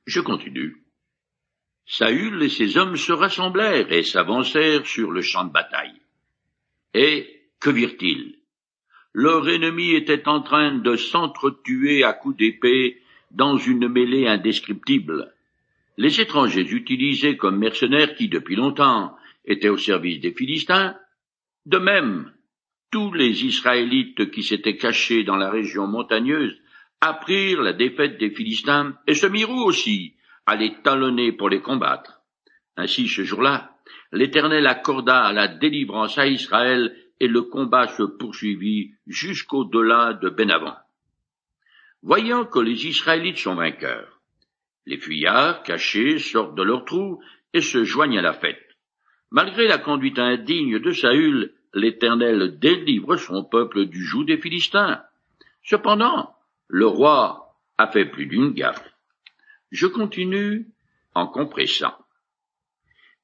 Je 0.07 0.21
continue. 0.21 0.77
Saül 1.85 2.43
et 2.43 2.49
ses 2.49 2.79
hommes 2.79 2.97
se 2.97 3.13
rassemblèrent 3.13 3.93
et 3.93 4.03
s'avancèrent 4.03 4.87
sur 4.87 5.11
le 5.11 5.21
champ 5.21 5.45
de 5.45 5.53
bataille. 5.53 6.01
Et 6.95 7.43
que 7.61 7.71
virent-ils? 7.71 8.39
Leur 9.13 9.49
ennemi 9.49 9.93
était 9.93 10.29
en 10.29 10.43
train 10.43 10.79
de 10.79 10.97
s'entretuer 10.97 12.05
à 12.05 12.13
coups 12.13 12.37
d'épée 12.37 13.03
dans 13.31 13.57
une 13.57 13.89
mêlée 13.89 14.27
indescriptible. 14.29 15.33
Les 15.97 16.21
étrangers 16.21 16.69
utilisés 16.71 17.37
comme 17.37 17.59
mercenaires 17.59 18.15
qui, 18.15 18.29
depuis 18.29 18.57
longtemps, 18.57 19.17
étaient 19.45 19.69
au 19.69 19.79
service 19.79 20.21
des 20.21 20.33
Philistins, 20.33 20.97
de 21.65 21.79
même, 21.79 22.33
tous 22.91 23.13
les 23.13 23.45
Israélites 23.45 24.31
qui 24.31 24.43
s'étaient 24.43 24.77
cachés 24.77 25.25
dans 25.25 25.37
la 25.37 25.51
région 25.51 25.87
montagneuse 25.87 26.61
apprirent 27.01 27.63
la 27.63 27.73
défaite 27.73 28.19
des 28.19 28.31
Philistins 28.31 28.97
et 29.07 29.15
se 29.15 29.27
mirent 29.27 29.51
aussi 29.51 30.15
à 30.47 30.57
les 30.57 30.75
talonner 30.83 31.33
pour 31.33 31.49
les 31.49 31.61
combattre. 31.61 32.21
Ainsi, 32.77 33.09
ce 33.09 33.25
jour-là, 33.25 33.77
l'Éternel 34.13 34.67
accorda 34.67 35.33
la 35.33 35.49
délivrance 35.49 36.19
à 36.19 36.27
Israël 36.27 36.97
et 37.21 37.29
le 37.29 37.43
combat 37.43 37.89
se 37.89 38.03
poursuivit 38.03 38.93
jusqu'au-delà 39.07 40.15
de 40.15 40.29
Benavent. 40.29 40.77
Voyant 42.03 42.45
que 42.45 42.59
les 42.59 42.87
Israélites 42.87 43.39
sont 43.39 43.55
vainqueurs, 43.55 44.21
les 44.87 44.99
fuyards, 44.99 45.63
cachés, 45.65 46.19
sortent 46.19 46.55
de 46.55 46.63
leurs 46.63 46.85
trous 46.85 47.21
et 47.53 47.61
se 47.61 47.85
joignent 47.85 48.19
à 48.19 48.23
la 48.23 48.35
fête. 48.35 48.63
Malgré 49.33 49.67
la 49.67 49.79
conduite 49.79 50.19
indigne 50.19 50.79
de 50.79 50.93
Saül, 50.93 51.53
l'Éternel 51.75 52.59
délivre 52.59 53.17
son 53.17 53.45
peuple 53.45 53.87
du 53.87 54.05
joug 54.05 54.25
des 54.25 54.39
Philistins. 54.39 55.03
Cependant, 55.65 56.36
le 56.69 56.87
roi 56.87 57.55
a 57.79 57.87
fait 57.89 58.07
plus 58.07 58.27
d'une 58.27 58.53
gaffe. 58.53 58.85
Je 59.71 59.87
continue 59.87 60.67
en 61.15 61.27
compressant. 61.27 61.95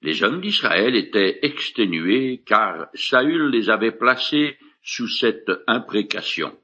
Les 0.02 0.22
hommes 0.22 0.40
d'Israël 0.40 0.96
étaient 0.96 1.38
exténués 1.42 2.42
car 2.44 2.88
Saül 2.94 3.50
les 3.50 3.70
avait 3.70 3.92
placés 3.92 4.58
sous 4.82 5.08
cette 5.08 5.50
imprécation. 5.66 6.58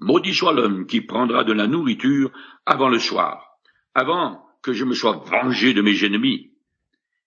Maudit 0.00 0.34
soit 0.34 0.52
l'homme 0.52 0.86
qui 0.86 1.00
prendra 1.00 1.44
de 1.44 1.52
la 1.52 1.68
nourriture 1.68 2.32
avant 2.66 2.88
le 2.88 2.98
soir, 2.98 3.58
avant 3.94 4.44
que 4.62 4.72
je 4.72 4.84
me 4.84 4.94
sois 4.94 5.22
vengé 5.24 5.74
de 5.74 5.82
mes 5.82 6.04
ennemis. 6.04 6.50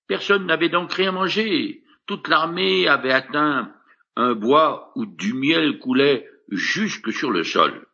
Personne 0.07 0.45
n'avait 0.45 0.69
donc 0.69 0.91
rien 0.91 1.11
mangé. 1.11 1.83
Toute 2.05 2.27
l'armée 2.27 2.87
avait 2.87 3.11
atteint 3.11 3.73
un 4.17 4.33
bois 4.33 4.91
où 4.95 5.05
du 5.05 5.33
miel 5.33 5.79
coulait 5.79 6.27
jusque 6.49 7.13
sur 7.13 7.31
le 7.31 7.43
sol. 7.43 7.86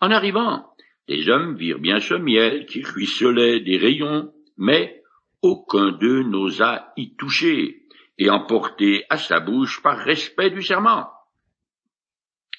En 0.00 0.10
arrivant, 0.10 0.74
les 1.08 1.28
hommes 1.28 1.56
virent 1.56 1.78
bien 1.78 2.00
ce 2.00 2.14
miel 2.14 2.66
qui 2.66 2.82
ruisselait 2.82 3.60
des 3.60 3.76
rayons, 3.76 4.32
mais 4.56 5.02
aucun 5.42 5.92
d'eux 5.92 6.22
n'osa 6.22 6.92
y 6.96 7.16
toucher 7.16 7.82
et 8.18 8.30
emporter 8.30 9.04
à 9.10 9.16
sa 9.16 9.40
bouche 9.40 9.82
par 9.82 9.98
respect 9.98 10.50
du 10.50 10.62
serment. 10.62 11.10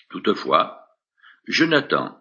Toutefois, 0.10 0.88
Jonathan, 1.48 2.18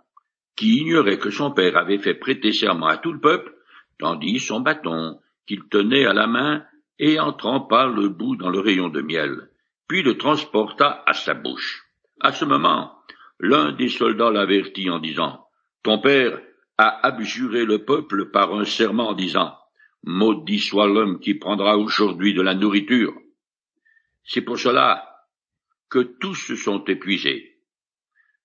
qui 0.56 0.78
ignorait 0.78 1.18
que 1.18 1.30
son 1.30 1.50
père 1.50 1.76
avait 1.76 1.98
fait 1.98 2.14
prêter 2.14 2.52
serment 2.52 2.86
à 2.86 2.98
tout 2.98 3.12
le 3.12 3.20
peuple, 3.20 3.54
tendit 3.98 4.38
son 4.38 4.60
bâton 4.60 5.18
qu'il 5.46 5.68
tenait 5.68 6.06
à 6.06 6.12
la 6.12 6.26
main 6.26 6.64
et 6.98 7.18
en 7.18 7.32
trempa 7.32 7.86
le 7.86 8.08
bout 8.08 8.36
dans 8.36 8.50
le 8.50 8.60
rayon 8.60 8.88
de 8.88 9.00
miel, 9.00 9.50
puis 9.88 10.02
le 10.02 10.16
transporta 10.18 11.02
à 11.06 11.12
sa 11.14 11.34
bouche. 11.34 11.84
À 12.20 12.32
ce 12.32 12.44
moment, 12.44 12.99
l'un 13.40 13.72
des 13.72 13.88
soldats 13.88 14.30
l'avertit 14.30 14.90
en 14.90 14.98
disant 14.98 15.46
ton 15.82 15.98
père 15.98 16.40
a 16.78 17.06
abjuré 17.06 17.64
le 17.64 17.84
peuple 17.84 18.30
par 18.30 18.54
un 18.54 18.64
serment 18.64 19.08
en 19.08 19.14
disant 19.14 19.56
Maudit 20.02 20.60
soit 20.60 20.86
l'homme 20.86 21.20
qui 21.20 21.34
prendra 21.34 21.76
aujourd'hui 21.76 22.32
de 22.32 22.40
la 22.40 22.54
nourriture. 22.54 23.14
C'est 24.24 24.42
pour 24.42 24.58
cela 24.58 25.06
que 25.90 25.98
tous 25.98 26.34
se 26.34 26.56
sont 26.56 26.84
épuisés. 26.84 27.58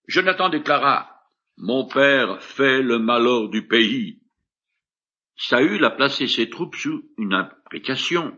Jonathan 0.08 0.50
déclara 0.50 1.10
Mon 1.58 1.88
père 1.88 2.42
fait 2.42 2.82
le 2.82 3.00
malheur 3.00 3.50
du 3.50 3.68
pays. 3.68 4.22
Saül 5.38 5.84
a 5.84 5.92
placé 5.92 6.28
ses 6.28 6.50
troupes 6.50 6.76
sous 6.76 7.10
une 7.18 7.34
imprécation, 7.34 8.38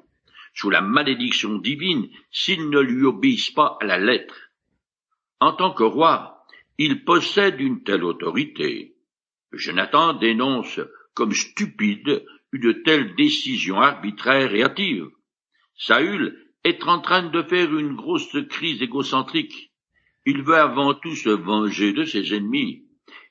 sous 0.54 0.70
la 0.70 0.82
malédiction 0.82 1.58
divine, 1.58 2.10
s'ils 2.32 2.70
ne 2.70 2.80
lui 2.80 3.06
obéissent 3.06 3.52
pas 3.52 3.78
à 3.82 3.86
la 3.86 3.98
lettre. 3.98 4.52
En 5.40 5.54
tant 5.54 5.74
que 5.74 5.84
roi, 5.84 6.37
il 6.78 7.04
possède 7.04 7.60
une 7.60 7.84
telle 7.84 8.04
autorité. 8.04 8.96
Jonathan 9.52 10.14
dénonce 10.14 10.80
comme 11.14 11.32
stupide 11.32 12.26
une 12.52 12.84
telle 12.84 13.16
décision 13.16 13.80
arbitraire 13.80 14.54
et 14.54 14.64
hâtive. 14.64 15.10
Saül 15.76 16.38
est 16.64 16.84
en 16.84 17.00
train 17.00 17.24
de 17.24 17.42
faire 17.44 17.76
une 17.76 17.96
grosse 17.96 18.38
crise 18.50 18.82
égocentrique. 18.82 19.72
Il 20.26 20.44
veut 20.44 20.58
avant 20.58 20.94
tout 20.94 21.16
se 21.16 21.30
venger 21.30 21.94
de 21.94 22.04
ses 22.04 22.36
ennemis. 22.36 22.84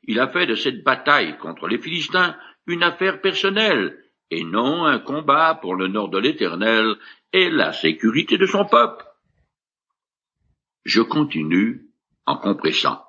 Il 0.05 0.21
a 0.21 0.29
fait 0.29 0.47
de 0.47 0.55
cette 0.55 0.83
bataille 0.83 1.37
contre 1.39 1.69
les 1.69 1.79
Philistins 1.79 2.37
une 2.67 2.83
affaire 2.83 3.21
personnelle, 3.21 4.03
et 4.31 4.43
non 4.43 4.85
un 4.85 4.99
combat 4.99 5.55
pour 5.55 5.77
nord 5.77 6.09
de 6.09 6.19
l'Éternel 6.19 6.97
et 7.33 7.49
la 7.49 7.73
sécurité 7.73 8.39
de 8.39 8.47
son 8.47 8.65
peuple. 8.65 9.05
Je 10.85 11.01
continue 11.01 11.87
en 12.25 12.37
compressant. 12.37 13.06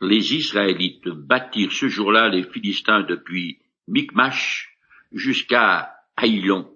Les 0.00 0.34
Israélites 0.34 1.08
battirent 1.08 1.72
ce 1.72 1.88
jour-là 1.88 2.28
les 2.28 2.44
Philistins 2.44 3.02
depuis 3.02 3.58
Micmash 3.88 4.76
jusqu'à 5.12 5.94
Haïlon. 6.16 6.70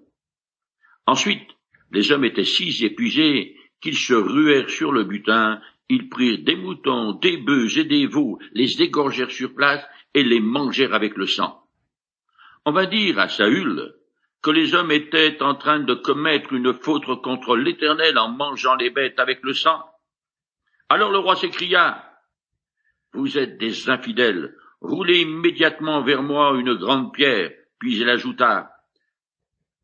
Ensuite, 1.05 1.47
les 1.91 2.11
hommes 2.11 2.25
étaient 2.25 2.43
si 2.43 2.83
épuisés 2.83 3.55
qu'ils 3.81 3.97
se 3.97 4.13
ruèrent 4.13 4.69
sur 4.69 4.91
le 4.91 5.03
butin, 5.03 5.61
ils 5.89 6.09
prirent 6.09 6.43
des 6.43 6.55
moutons, 6.55 7.13
des 7.13 7.37
bœufs 7.37 7.77
et 7.77 7.83
des 7.83 8.07
veaux, 8.07 8.39
les 8.53 8.81
égorgèrent 8.81 9.31
sur 9.31 9.53
place 9.53 9.85
et 10.13 10.23
les 10.23 10.39
mangèrent 10.39 10.93
avec 10.93 11.15
le 11.15 11.27
sang. 11.27 11.63
On 12.65 12.71
va 12.71 12.85
dire 12.85 13.19
à 13.19 13.29
Saül 13.29 13.93
que 14.41 14.51
les 14.51 14.75
hommes 14.75 14.91
étaient 14.91 15.41
en 15.41 15.55
train 15.55 15.79
de 15.79 15.93
commettre 15.93 16.53
une 16.53 16.73
faute 16.73 17.05
contre 17.21 17.55
l'Éternel 17.55 18.17
en 18.17 18.29
mangeant 18.29 18.75
les 18.75 18.89
bêtes 18.89 19.19
avec 19.19 19.41
le 19.43 19.53
sang. 19.53 19.81
Alors 20.89 21.11
le 21.11 21.17
roi 21.19 21.35
s'écria, 21.35 22.12
vous 23.13 23.37
êtes 23.37 23.57
des 23.57 23.89
infidèles. 23.89 24.55
Roulez 24.81 25.21
immédiatement 25.21 26.01
vers 26.01 26.23
moi 26.23 26.55
une 26.57 26.73
grande 26.73 27.13
pierre. 27.13 27.51
Puis 27.79 27.97
il 27.97 28.09
ajouta, 28.09 28.73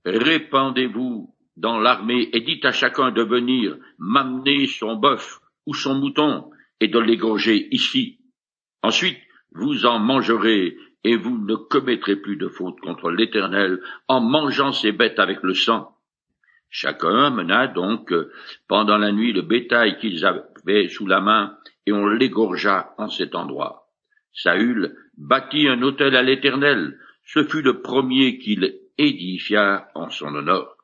Répandez-vous 0.05 1.35
dans 1.57 1.79
l'armée 1.79 2.29
et 2.33 2.41
dites 2.41 2.65
à 2.65 2.71
chacun 2.71 3.11
de 3.11 3.21
venir 3.21 3.77
m'amener 3.97 4.65
son 4.67 4.95
bœuf 4.95 5.39
ou 5.65 5.73
son 5.73 5.95
mouton 5.95 6.49
et 6.79 6.87
de 6.87 6.99
l'égorger 6.99 7.67
ici. 7.71 8.19
Ensuite, 8.81 9.19
vous 9.51 9.85
en 9.85 9.99
mangerez 9.99 10.77
et 11.03 11.15
vous 11.17 11.37
ne 11.37 11.55
commettrez 11.55 12.15
plus 12.15 12.37
de 12.37 12.47
faute 12.47 12.79
contre 12.79 13.11
l'Éternel 13.11 13.81
en 14.07 14.21
mangeant 14.21 14.71
ces 14.71 14.91
bêtes 14.91 15.19
avec 15.19 15.43
le 15.43 15.53
sang. 15.53 15.95
Chacun 16.69 17.25
amena 17.25 17.67
donc 17.67 18.13
pendant 18.67 18.97
la 18.97 19.11
nuit 19.11 19.33
le 19.33 19.41
bétail 19.41 19.97
qu'ils 19.97 20.25
avaient 20.25 20.48
sous 20.89 21.07
la 21.07 21.21
main, 21.21 21.57
et 21.85 21.91
on 21.91 22.07
l'égorgea 22.07 22.93
en 22.97 23.09
cet 23.09 23.35
endroit. 23.35 23.87
Saül 24.33 24.95
bâtit 25.17 25.67
un 25.67 25.81
autel 25.81 26.15
à 26.15 26.21
l'Éternel, 26.21 26.99
ce 27.25 27.43
fut 27.43 27.61
le 27.61 27.81
premier 27.81 28.37
qu'il 28.37 28.79
édifia 28.97 29.89
en 29.95 30.09
son 30.09 30.35
honneur. 30.35 30.75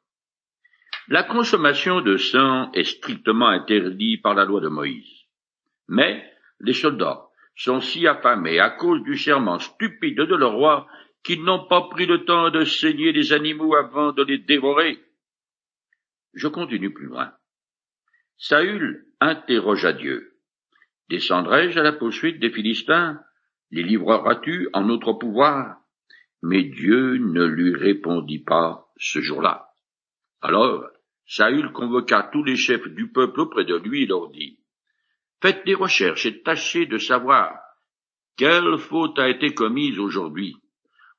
La 1.07 1.23
consommation 1.23 2.01
de 2.01 2.17
sang 2.17 2.71
est 2.71 2.83
strictement 2.83 3.47
interdite 3.47 4.23
par 4.23 4.33
la 4.33 4.45
loi 4.45 4.61
de 4.61 4.69
Moïse. 4.69 5.25
Mais 5.87 6.23
les 6.59 6.73
soldats 6.73 7.27
sont 7.55 7.81
si 7.81 8.07
affamés 8.07 8.59
à 8.59 8.71
cause 8.71 9.03
du 9.03 9.17
serment 9.17 9.59
stupide 9.59 10.17
de 10.17 10.35
leur 10.35 10.53
roi 10.53 10.87
qu'ils 11.23 11.43
n'ont 11.43 11.67
pas 11.67 11.81
pris 11.89 12.05
le 12.05 12.25
temps 12.25 12.49
de 12.49 12.65
saigner 12.65 13.11
les 13.11 13.33
animaux 13.33 13.75
avant 13.75 14.11
de 14.11 14.23
les 14.23 14.39
dévorer. 14.39 14.99
Je 16.33 16.47
continue 16.47 16.93
plus 16.93 17.07
loin. 17.07 17.33
Saül 18.37 19.04
interrogea 19.19 19.93
Dieu. 19.93 20.33
Descendrai-je 21.09 21.79
à 21.79 21.83
la 21.83 21.93
poursuite 21.93 22.39
des 22.39 22.51
Philistins? 22.51 23.19
Les 23.71 23.83
livreras-tu 23.83 24.69
en 24.73 24.83
notre 24.83 25.13
pouvoir? 25.13 25.77
Mais 26.41 26.63
Dieu 26.63 27.17
ne 27.17 27.43
lui 27.43 27.75
répondit 27.75 28.43
pas 28.43 28.87
ce 28.97 29.19
jour-là. 29.19 29.67
Alors, 30.41 30.85
Saül 31.27 31.71
convoqua 31.71 32.29
tous 32.31 32.43
les 32.43 32.55
chefs 32.55 32.87
du 32.87 33.11
peuple 33.11 33.41
auprès 33.41 33.65
de 33.65 33.75
lui 33.75 34.03
et 34.03 34.05
leur 34.05 34.29
dit, 34.29 34.59
Faites 35.41 35.65
des 35.65 35.75
recherches 35.75 36.25
et 36.25 36.41
tâchez 36.41 36.85
de 36.85 36.97
savoir 36.97 37.59
quelle 38.37 38.77
faute 38.77 39.17
a 39.19 39.29
été 39.29 39.53
commise 39.53 39.99
aujourd'hui. 39.99 40.55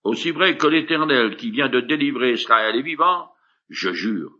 Aussi 0.05 0.31
vrai 0.31 0.57
que 0.57 0.67
l'Éternel 0.67 1.37
qui 1.37 1.51
vient 1.51 1.69
de 1.69 1.81
délivrer 1.81 2.33
Israël 2.33 2.77
est 2.77 2.83
vivant, 2.83 3.31
je 3.69 3.93
jure 3.93 4.33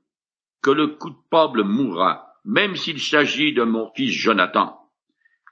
que 0.63 0.71
le 0.71 0.89
coupable 0.89 1.65
mourra, 1.65 2.26
même 2.47 2.77
s'il 2.77 3.01
s'agit 3.01 3.53
de 3.53 3.65
mon 3.65 3.93
fils 3.95 4.13
Jonathan. 4.13 4.79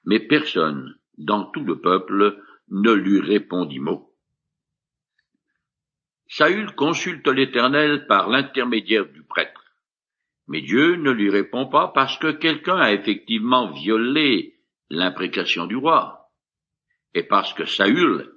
Mais 0.04 0.20
personne 0.20 0.94
dans 1.18 1.44
tout 1.50 1.64
le 1.64 1.80
peuple 1.80 2.40
ne 2.68 2.92
lui 2.92 3.20
répondit 3.20 3.80
mot. 3.80 4.14
Saül 6.28 6.74
consulte 6.74 7.26
l'Éternel 7.28 8.06
par 8.06 8.28
l'intermédiaire 8.28 9.06
du 9.06 9.24
prêtre. 9.24 9.64
Mais 10.46 10.60
Dieu 10.60 10.96
ne 10.96 11.10
lui 11.10 11.30
répond 11.30 11.66
pas 11.66 11.88
parce 11.88 12.16
que 12.18 12.30
quelqu'un 12.30 12.76
a 12.76 12.92
effectivement 12.92 13.72
violé 13.72 14.60
l'imprécation 14.88 15.66
du 15.66 15.76
roi, 15.76 16.30
et 17.14 17.22
parce 17.22 17.54
que 17.54 17.64
Saül 17.64 18.30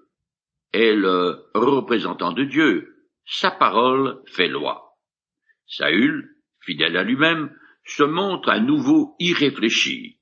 est 0.73 0.95
le 0.95 1.49
représentant 1.53 2.31
de 2.31 2.43
Dieu. 2.43 3.09
Sa 3.25 3.51
parole 3.51 4.21
fait 4.27 4.47
loi. 4.47 4.97
Saül 5.67 6.35
fidèle 6.61 6.97
à 6.97 7.03
lui-même, 7.03 7.51
se 7.87 8.03
montre 8.03 8.49
à 8.49 8.59
nouveau 8.59 9.15
irréfléchi, 9.19 10.19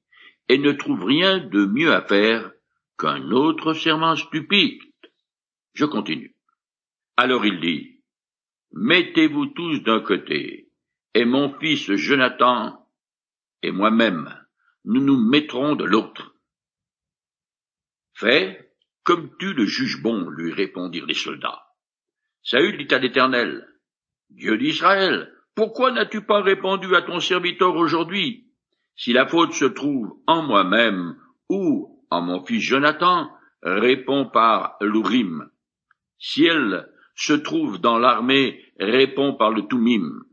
et 0.48 0.57
ne 0.57 0.72
trouve 0.72 1.03
rien 1.03 1.39
de 1.39 1.65
mieux 1.65 1.91
à 1.91 2.01
faire 2.01 2.51
qu'un 2.98 3.31
autre 3.31 3.74
serment 3.74 4.15
stupide. 4.15 4.81
Je 5.74 5.86
continue. 5.86 6.36
Alors 7.17 7.45
il 7.45 7.60
dit, 7.60 8.01
Mettez-vous 8.72 9.48
tous 9.48 9.79
d'un 9.79 10.01
côté, 10.01 10.69
et 11.13 11.25
mon 11.25 11.57
fils 11.60 11.93
Jonathan 11.95 12.88
et 13.62 13.72
moi-même, 13.72 14.38
nous 14.84 15.01
nous 15.01 15.17
mettrons 15.17 15.75
de 15.75 15.86
l'autre. 15.86 16.36
Fais 18.13 18.65
comme 19.03 19.36
tu 19.38 19.53
le 19.53 19.65
juges 19.65 20.01
bon, 20.01 20.29
lui 20.29 20.51
répondirent 20.51 21.05
les 21.05 21.13
soldats. 21.13 21.63
Saül 22.43 22.77
dit 22.77 22.93
à 22.93 22.98
l'Éternel, 22.98 23.67
Dieu 24.29 24.57
d'Israël, 24.57 25.31
pourquoi 25.55 25.91
n'as-tu 25.91 26.21
pas 26.21 26.41
répondu 26.41 26.93
à 26.95 27.01
ton 27.01 27.19
serviteur 27.19 27.75
aujourd'hui? 27.75 28.45
Si 28.97 29.13
la 29.13 29.25
faute 29.25 29.53
se 29.53 29.65
trouve 29.65 30.17
en 30.27 30.43
moi-même 30.43 31.15
ou 31.50 32.03
en 32.09 32.21
mon 32.21 32.43
fils 32.45 32.62
Jonathan, 32.62 33.29
réponds 33.62 34.25
par 34.25 34.75
l'Urim. 34.81 35.50
Si 36.20 36.46
elle 36.46 36.89
se 37.15 37.33
trouve 37.33 37.79
dans 37.79 37.98
l'armée, 37.98 38.63
réponds 38.79 39.33
par 39.33 39.51
le 39.51 39.65
Tumim. 39.68 40.24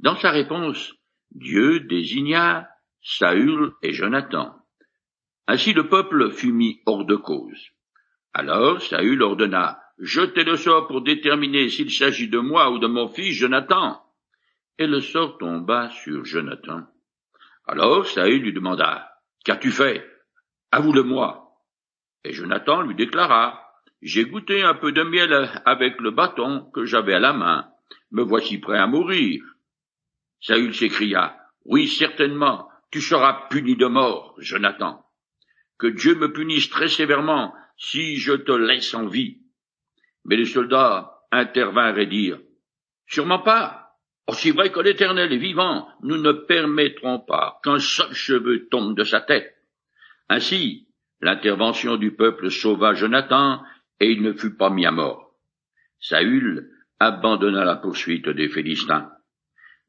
Dans 0.00 0.16
sa 0.16 0.30
réponse, 0.30 0.92
Dieu 1.30 1.80
désigna 1.80 2.68
Saül 3.00 3.72
et 3.82 3.92
Jonathan. 3.92 4.54
Ainsi 5.46 5.72
le 5.72 5.88
peuple 5.88 6.30
fut 6.30 6.52
mis 6.52 6.82
hors 6.86 7.04
de 7.04 7.16
cause. 7.16 7.70
Alors 8.32 8.82
Saül 8.82 9.22
ordonna 9.22 9.78
Jetez 9.98 10.42
le 10.42 10.56
sort 10.56 10.88
pour 10.88 11.02
déterminer 11.02 11.68
s'il 11.68 11.92
s'agit 11.92 12.28
de 12.28 12.38
moi 12.38 12.70
ou 12.72 12.78
de 12.78 12.88
mon 12.88 13.08
fils 13.08 13.34
Jonathan 13.34 14.02
et 14.78 14.86
le 14.86 15.00
sort 15.00 15.38
tomba 15.38 15.90
sur 15.90 16.24
Jonathan. 16.24 16.86
Alors 17.66 18.06
Saül 18.06 18.42
lui 18.42 18.52
demanda, 18.52 19.08
Qu'as-tu 19.44 19.70
fait? 19.70 20.08
Avoue-le-moi. 20.70 21.58
Et 22.24 22.32
Jonathan 22.32 22.82
lui 22.82 22.94
déclara, 22.94 23.60
J'ai 24.00 24.24
goûté 24.24 24.62
un 24.62 24.74
peu 24.74 24.92
de 24.92 25.02
miel 25.02 25.50
avec 25.64 26.00
le 26.00 26.10
bâton 26.10 26.70
que 26.72 26.84
j'avais 26.84 27.14
à 27.14 27.20
la 27.20 27.32
main. 27.32 27.68
Me 28.10 28.22
voici 28.22 28.58
prêt 28.58 28.78
à 28.78 28.86
mourir. 28.86 29.42
Saül 30.40 30.74
s'écria, 30.74 31.38
Oui, 31.64 31.88
certainement, 31.88 32.68
tu 32.90 33.00
seras 33.00 33.48
puni 33.48 33.76
de 33.76 33.86
mort, 33.86 34.34
Jonathan. 34.38 35.04
Que 35.78 35.86
Dieu 35.88 36.14
me 36.14 36.32
punisse 36.32 36.70
très 36.70 36.88
sévèrement 36.88 37.54
si 37.76 38.16
je 38.18 38.32
te 38.32 38.52
laisse 38.52 38.94
en 38.94 39.06
vie. 39.06 39.40
Mais 40.24 40.36
les 40.36 40.46
soldats 40.46 41.20
intervinrent 41.30 41.98
et 41.98 42.06
dirent, 42.06 42.40
Sûrement 43.06 43.40
pas, 43.40 43.81
aussi 44.26 44.50
vrai 44.50 44.70
que 44.70 44.80
l'Éternel 44.80 45.32
est 45.32 45.38
vivant, 45.38 45.88
nous 46.02 46.16
ne 46.16 46.32
permettrons 46.32 47.20
pas 47.20 47.60
qu'un 47.62 47.78
seul 47.78 48.12
cheveu 48.12 48.68
tombe 48.68 48.96
de 48.96 49.04
sa 49.04 49.20
tête. 49.20 49.54
Ainsi, 50.28 50.86
l'intervention 51.20 51.96
du 51.96 52.14
peuple 52.14 52.50
sauva 52.50 52.94
Jonathan, 52.94 53.62
et 54.00 54.10
il 54.10 54.22
ne 54.22 54.32
fut 54.32 54.56
pas 54.56 54.70
mis 54.70 54.86
à 54.86 54.90
mort. 54.90 55.34
Saül 56.00 56.68
abandonna 56.98 57.64
la 57.64 57.76
poursuite 57.76 58.28
des 58.28 58.48
Philistins. 58.48 59.10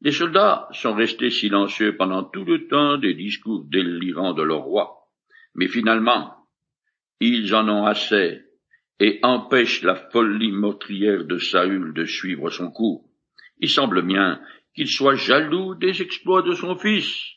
Les 0.01 0.11
soldats 0.11 0.67
sont 0.71 0.93
restés 0.93 1.29
silencieux 1.29 1.95
pendant 1.95 2.23
tout 2.23 2.43
le 2.43 2.67
temps 2.67 2.97
des 2.97 3.13
discours 3.13 3.63
délirants 3.65 4.33
de 4.33 4.43
leur 4.43 4.63
roi. 4.63 5.07
Mais 5.55 5.67
finalement, 5.67 6.35
ils 7.19 7.55
en 7.55 7.69
ont 7.69 7.85
assez 7.85 8.41
et 8.99 9.19
empêchent 9.23 9.83
la 9.83 9.95
folie 9.95 10.51
meurtrière 10.51 11.23
de 11.23 11.37
Saül 11.37 11.93
de 11.93 12.05
suivre 12.05 12.49
son 12.49 12.69
cours. 12.69 13.09
Il 13.59 13.69
semble 13.69 14.01
bien 14.01 14.39
qu'il 14.75 14.87
soit 14.87 15.15
jaloux 15.15 15.75
des 15.75 16.01
exploits 16.01 16.41
de 16.41 16.53
son 16.53 16.75
fils. 16.75 17.33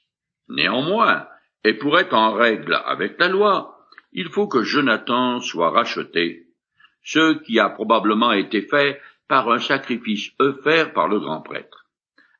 Néanmoins, 0.48 1.26
et 1.64 1.74
pour 1.74 1.98
être 1.98 2.14
en 2.14 2.32
règle 2.32 2.74
avec 2.84 3.18
la 3.18 3.28
loi, 3.28 3.76
il 4.12 4.28
faut 4.28 4.48
que 4.48 4.62
Jonathan 4.62 5.40
soit 5.40 5.70
racheté, 5.70 6.46
ce 7.02 7.38
qui 7.42 7.58
a 7.58 7.68
probablement 7.68 8.32
été 8.32 8.62
fait 8.62 9.00
par 9.28 9.50
un 9.50 9.58
sacrifice 9.58 10.30
offert 10.38 10.92
par 10.92 11.08
le 11.08 11.20
grand 11.20 11.42
prêtre. 11.42 11.86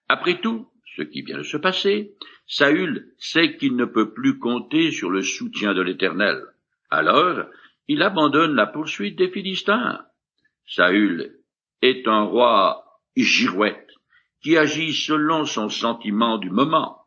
Après 0.09 0.41
tout, 0.41 0.69
ce 0.97 1.03
qui 1.03 1.23
vient 1.23 1.39
de 1.39 1.43
se 1.43 1.57
passer, 1.57 2.13
Saül 2.47 3.13
sait 3.19 3.57
qu'il 3.57 3.77
ne 3.77 3.85
peut 3.85 4.15
plus 4.15 4.39
compter 4.39 4.93
sur 4.93 5.11
le 5.11 5.23
soutien 5.23 5.75
de 5.75 5.83
l'Éternel. 5.83 6.41
Alors, 6.91 7.45
il 7.89 8.03
abandonne 8.03 8.55
la 8.55 8.67
poursuite 8.67 9.17
des 9.17 9.29
Philistins. 9.29 10.01
Saül 10.67 11.35
est 11.83 12.07
un 12.07 12.23
roi 12.23 12.86
girouette, 13.25 13.91
qui 14.43 14.57
agit 14.57 14.93
selon 14.93 15.45
son 15.45 15.69
sentiment 15.69 16.39
du 16.39 16.51
moment. 16.51 16.99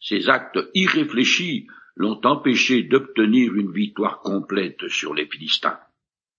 Ses 0.00 0.28
actes 0.28 0.58
irréfléchis 0.74 1.66
l'ont 1.96 2.20
empêché 2.24 2.82
d'obtenir 2.82 3.54
une 3.54 3.72
victoire 3.72 4.20
complète 4.20 4.88
sur 4.88 5.14
les 5.14 5.26
Philistins. 5.26 5.78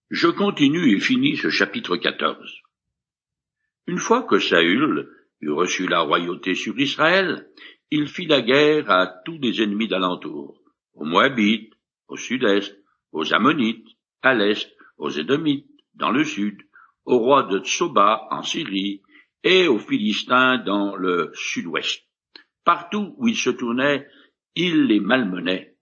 Je 0.10 0.28
continue 0.28 0.96
et 0.96 1.00
finis 1.00 1.38
ce 1.38 1.50
chapitre 1.50 1.98
14. 1.98 2.62
Une 3.88 3.98
fois 3.98 4.24
que 4.24 4.40
Saül 4.40 5.10
eut 5.42 5.52
reçu 5.52 5.88
la 5.88 6.02
royauté 6.02 6.56
sur 6.56 6.78
Israël, 6.80 7.50
il 7.92 8.08
fit 8.08 8.26
la 8.26 8.42
guerre 8.42 8.90
à 8.90 9.08
tous 9.26 9.40
les 9.40 9.62
ennemis 9.62 9.88
d'alentour, 9.88 10.60
aux 10.94 11.06
Moabites, 11.06 11.74
au 12.08 12.18
sud-est, 12.18 12.76
aux 13.12 13.34
Ammonites, 13.34 13.88
à 14.22 14.34
l'est, 14.34 14.72
aux 14.98 15.10
Édomites, 15.10 15.70
dans 15.94 16.12
le 16.12 16.24
sud, 16.24 16.62
au 17.06 17.18
roi 17.20 17.44
de 17.44 17.60
Tsoba 17.60 18.28
en 18.32 18.42
Syrie, 18.42 19.02
et 19.46 19.68
aux 19.68 19.78
Philistins 19.78 20.58
dans 20.58 20.96
le 20.96 21.32
sud-ouest. 21.36 22.04
Partout 22.66 23.14
où 23.18 23.28
il 23.28 23.38
se 23.38 23.52
tournait, 23.52 24.08
il 24.56 24.86
les 24.86 25.00
malmenait. 25.00 25.78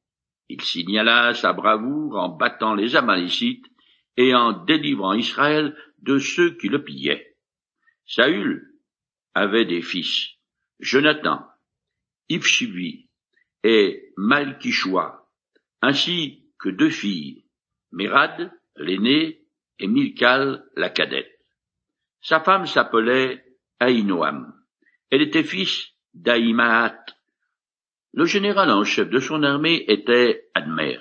Il 0.50 0.62
signala 0.62 1.34
sa 1.34 1.54
bravoure 1.54 2.18
en 2.18 2.28
battant 2.28 2.76
les 2.76 2.98
Amalécites 2.98 3.66
et 4.18 4.36
en 4.36 4.52
délivrant 4.52 5.14
Israël 5.14 5.76
de 6.00 6.20
ceux 6.20 6.58
qui 6.58 6.68
le 6.68 6.84
pillaient. 6.84 7.38
Saül 8.06 8.70
avait 9.34 9.66
des 9.66 9.82
fils, 9.82 10.32
Jonathan, 10.82 11.48
Ipshivi 12.28 13.08
et 13.64 14.12
Malkishua, 14.18 15.26
ainsi 15.82 16.44
que 16.60 16.68
deux 16.68 16.90
filles, 16.90 17.46
Mérad, 17.94 18.52
l'aînée, 18.76 19.40
et 19.80 19.88
Milkal, 19.88 20.66
la 20.76 20.90
cadette. 20.90 21.32
Sa 22.22 22.42
femme 22.42 22.66
s'appelait 22.68 23.44
Aïnoam, 23.80 24.54
Elle 25.10 25.22
était 25.22 25.44
fils 25.44 25.90
d'Aïmaat. 26.14 27.00
Le 28.14 28.26
général 28.26 28.70
en 28.70 28.84
chef 28.84 29.10
de 29.10 29.20
son 29.20 29.44
armée 29.44 29.86
était 29.88 30.50
Admer, 30.54 31.00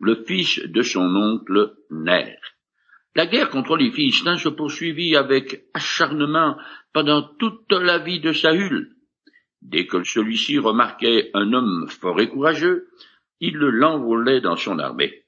le 0.00 0.24
fils 0.24 0.58
de 0.60 0.82
son 0.82 1.14
oncle 1.14 1.76
Ner. 1.90 2.36
La 3.14 3.26
guerre 3.26 3.50
contre 3.50 3.76
les 3.76 3.90
Philistins 3.90 4.36
se 4.36 4.48
poursuivit 4.48 5.16
avec 5.16 5.64
acharnement 5.74 6.56
pendant 6.92 7.22
toute 7.22 7.72
la 7.72 7.98
vie 7.98 8.20
de 8.20 8.32
Saül. 8.32 8.94
Dès 9.62 9.86
que 9.86 10.04
celui-ci 10.04 10.58
remarquait 10.58 11.30
un 11.34 11.52
homme 11.52 11.88
fort 11.88 12.20
et 12.20 12.28
courageux, 12.28 12.88
il 13.40 13.56
l'enrôlait 13.56 14.40
dans 14.40 14.56
son 14.56 14.78
armée. 14.78 15.24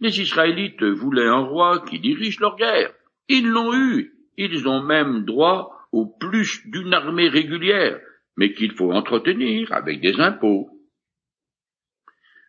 Les 0.00 0.20
Israélites 0.20 0.82
voulaient 0.82 1.26
un 1.26 1.40
roi 1.40 1.84
qui 1.84 1.98
dirige 2.00 2.40
leur 2.40 2.56
guerre. 2.56 2.92
Ils 3.28 3.48
l'ont 3.48 3.74
eu. 3.74 4.14
Ils 4.36 4.66
ont 4.66 4.82
même 4.82 5.24
droit 5.24 5.79
au 5.92 6.06
plus 6.06 6.62
d'une 6.66 6.94
armée 6.94 7.28
régulière, 7.28 8.00
mais 8.36 8.54
qu'il 8.54 8.72
faut 8.72 8.92
entretenir 8.92 9.72
avec 9.72 10.00
des 10.00 10.20
impôts. 10.20 10.70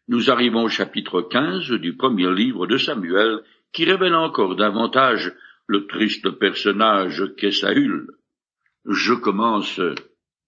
Nous 0.07 0.29
arrivons 0.29 0.63
au 0.63 0.69
chapitre 0.69 1.21
15 1.21 1.71
du 1.73 1.95
premier 1.95 2.33
livre 2.33 2.67
de 2.67 2.77
Samuel, 2.77 3.41
qui 3.71 3.85
révèle 3.85 4.15
encore 4.15 4.55
davantage 4.55 5.33
le 5.67 5.87
triste 5.87 6.29
personnage 6.31 7.23
qu'est 7.37 7.51
Saül. 7.51 8.07
Je 8.85 9.13
commence 9.13 9.79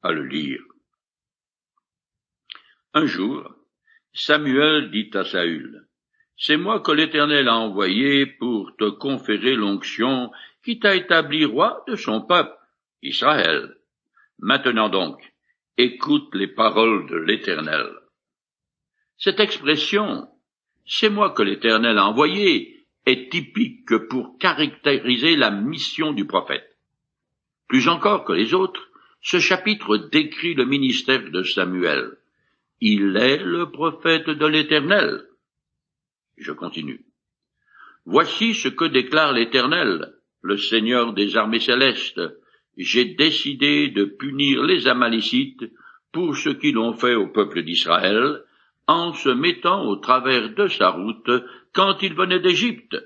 à 0.01 0.11
le 0.11 0.25
lire. 0.25 0.61
Un 2.93 3.05
jour, 3.05 3.49
Samuel 4.13 4.91
dit 4.91 5.09
à 5.13 5.23
Saül, 5.23 5.87
C'est 6.37 6.57
moi 6.57 6.81
que 6.81 6.91
l'Éternel 6.91 7.47
a 7.47 7.55
envoyé 7.55 8.25
pour 8.25 8.75
te 8.75 8.89
conférer 8.89 9.55
l'onction 9.55 10.31
qui 10.63 10.79
t'a 10.79 10.95
établi 10.95 11.45
roi 11.45 11.83
de 11.87 11.95
son 11.95 12.21
peuple, 12.21 12.53
Israël. 13.03 13.75
Maintenant 14.39 14.89
donc, 14.89 15.19
écoute 15.77 16.33
les 16.33 16.47
paroles 16.47 17.07
de 17.09 17.17
l'Éternel. 17.17 17.87
Cette 19.17 19.39
expression, 19.39 20.27
c'est 20.85 21.09
moi 21.09 21.31
que 21.31 21.43
l'Éternel 21.43 21.97
a 21.97 22.07
envoyé, 22.07 22.87
est 23.05 23.31
typique 23.31 23.95
pour 24.09 24.37
caractériser 24.37 25.35
la 25.35 25.51
mission 25.51 26.13
du 26.13 26.25
prophète. 26.25 26.77
Plus 27.67 27.87
encore 27.87 28.23
que 28.23 28.33
les 28.33 28.53
autres, 28.53 28.89
ce 29.21 29.39
chapitre 29.39 29.97
décrit 29.97 30.53
le 30.53 30.65
ministère 30.65 31.29
de 31.31 31.43
Samuel. 31.43 32.17
Il 32.81 33.15
est 33.17 33.37
le 33.37 33.71
prophète 33.71 34.29
de 34.29 34.45
l'Éternel. 34.45 35.25
Je 36.37 36.51
continue. 36.51 37.05
Voici 38.05 38.53
ce 38.53 38.67
que 38.67 38.85
déclare 38.85 39.31
l'Éternel, 39.31 40.13
le 40.41 40.57
Seigneur 40.57 41.13
des 41.13 41.37
armées 41.37 41.61
célestes. 41.61 42.19
J'ai 42.77 43.05
décidé 43.05 43.89
de 43.89 44.05
punir 44.05 44.63
les 44.63 44.87
Amalécites 44.87 45.63
pour 46.11 46.35
ce 46.37 46.49
qu'ils 46.49 46.77
ont 46.77 46.93
fait 46.93 47.15
au 47.15 47.27
peuple 47.27 47.63
d'Israël, 47.63 48.43
en 48.87 49.13
se 49.13 49.29
mettant 49.29 49.85
au 49.85 49.95
travers 49.95 50.53
de 50.53 50.67
sa 50.67 50.89
route 50.89 51.31
quand 51.73 52.01
ils 52.01 52.13
venaient 52.13 52.39
d'Égypte. 52.39 52.97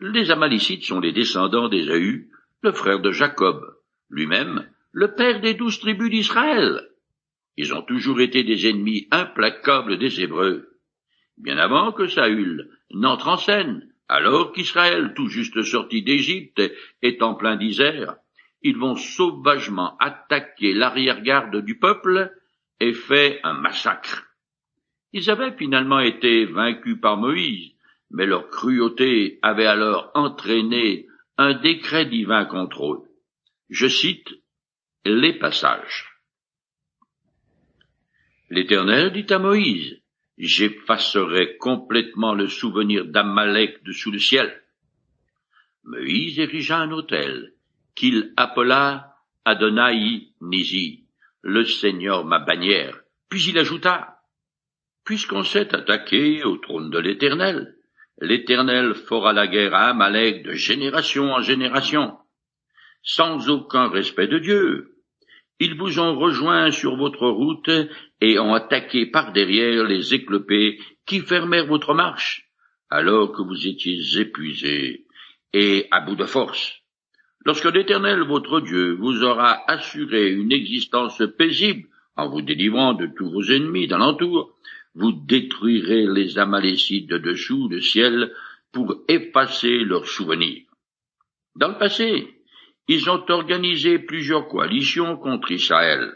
Les 0.00 0.30
Amalécites 0.30 0.84
sont 0.84 1.00
les 1.00 1.12
descendants 1.12 1.68
d'Ésaü, 1.68 2.30
le 2.62 2.72
frère 2.72 3.00
de 3.00 3.10
Jacob, 3.10 3.62
lui-même 4.10 4.68
le 4.92 5.14
père 5.14 5.40
des 5.40 5.54
douze 5.54 5.78
tribus 5.78 6.10
d'Israël. 6.10 6.88
Ils 7.56 7.74
ont 7.74 7.82
toujours 7.82 8.20
été 8.20 8.42
des 8.42 8.68
ennemis 8.68 9.06
implacables 9.10 9.98
des 9.98 10.20
Hébreux. 10.20 10.68
Bien 11.36 11.58
avant 11.58 11.92
que 11.92 12.06
Saül 12.06 12.70
n'entre 12.90 13.28
en 13.28 13.36
scène, 13.36 13.92
alors 14.08 14.52
qu'Israël, 14.52 15.12
tout 15.14 15.28
juste 15.28 15.62
sorti 15.62 16.02
d'Égypte, 16.02 16.62
est 17.02 17.22
en 17.22 17.34
plein 17.34 17.56
disert, 17.56 18.16
ils 18.62 18.76
vont 18.76 18.96
sauvagement 18.96 19.96
attaquer 19.98 20.72
l'arrière-garde 20.72 21.64
du 21.64 21.78
peuple 21.78 22.32
et 22.80 22.92
fait 22.92 23.40
un 23.44 23.54
massacre. 23.54 24.26
Ils 25.12 25.30
avaient 25.30 25.56
finalement 25.56 26.00
été 26.00 26.46
vaincus 26.46 26.98
par 27.00 27.16
Moïse, 27.16 27.72
mais 28.10 28.26
leur 28.26 28.48
cruauté 28.50 29.38
avait 29.42 29.66
alors 29.66 30.10
entraîné 30.14 31.06
un 31.36 31.54
décret 31.54 32.06
divin 32.06 32.44
contre 32.46 32.92
eux. 32.92 33.02
Je 33.68 33.86
cite 33.86 34.28
les 35.04 35.38
passages. 35.38 36.06
L'Éternel 38.50 39.12
dit 39.12 39.32
à 39.32 39.38
Moïse, 39.38 39.97
J'effacerai 40.38 41.56
complètement 41.56 42.32
le 42.32 42.46
souvenir 42.46 43.04
d'Amalek 43.04 43.82
de 43.82 43.92
sous 43.92 44.12
le 44.12 44.20
ciel. 44.20 44.62
Moïse 45.82 46.38
érigea 46.38 46.78
un 46.78 46.92
autel, 46.92 47.54
qu'il 47.96 48.32
appela 48.36 49.16
Adonai 49.44 50.28
Nizi, 50.40 51.04
le 51.42 51.64
Seigneur 51.64 52.24
ma 52.24 52.38
bannière. 52.38 53.00
Puis 53.28 53.44
il 53.48 53.58
ajouta, 53.58 54.18
Puisqu'on 55.04 55.42
s'est 55.42 55.74
attaqué 55.74 56.44
au 56.44 56.58
trône 56.58 56.90
de 56.90 56.98
l'Éternel, 56.98 57.74
l'Éternel 58.20 58.94
fera 58.94 59.32
la 59.32 59.46
guerre 59.46 59.74
à 59.74 59.88
Amalek 59.88 60.44
de 60.44 60.52
génération 60.52 61.32
en 61.32 61.40
génération, 61.40 62.18
sans 63.02 63.48
aucun 63.48 63.88
respect 63.88 64.28
de 64.28 64.38
Dieu, 64.38 64.97
ils 65.60 65.74
vous 65.74 65.98
ont 65.98 66.18
rejoint 66.18 66.70
sur 66.70 66.96
votre 66.96 67.28
route 67.28 67.70
et 68.20 68.38
ont 68.38 68.54
attaqué 68.54 69.06
par 69.06 69.32
derrière 69.32 69.84
les 69.84 70.14
éclopés 70.14 70.78
qui 71.06 71.20
fermèrent 71.20 71.66
votre 71.66 71.94
marche, 71.94 72.48
alors 72.90 73.32
que 73.32 73.42
vous 73.42 73.66
étiez 73.66 73.98
épuisés 74.20 75.06
et 75.52 75.86
à 75.90 76.00
bout 76.00 76.16
de 76.16 76.26
force. 76.26 76.74
Lorsque 77.44 77.72
l'Éternel 77.72 78.22
votre 78.22 78.60
Dieu 78.60 78.92
vous 78.92 79.22
aura 79.22 79.62
assuré 79.70 80.30
une 80.30 80.52
existence 80.52 81.22
paisible 81.36 81.88
en 82.16 82.28
vous 82.28 82.42
délivrant 82.42 82.94
de 82.94 83.06
tous 83.06 83.30
vos 83.30 83.44
ennemis 83.44 83.86
d'alentour, 83.86 84.54
vous 84.94 85.12
détruirez 85.12 86.06
les 86.06 86.38
Amalécites 86.38 87.08
de 87.08 87.18
dessous 87.18 87.68
le 87.68 87.80
ciel 87.80 88.32
pour 88.72 88.96
effacer 89.08 89.78
leurs 89.84 90.06
souvenirs. 90.06 90.62
Dans 91.54 91.68
le 91.68 91.78
passé, 91.78 92.37
ils 92.88 93.10
ont 93.10 93.24
organisé 93.28 93.98
plusieurs 93.98 94.48
coalitions 94.48 95.18
contre 95.18 95.52
Israël. 95.52 96.14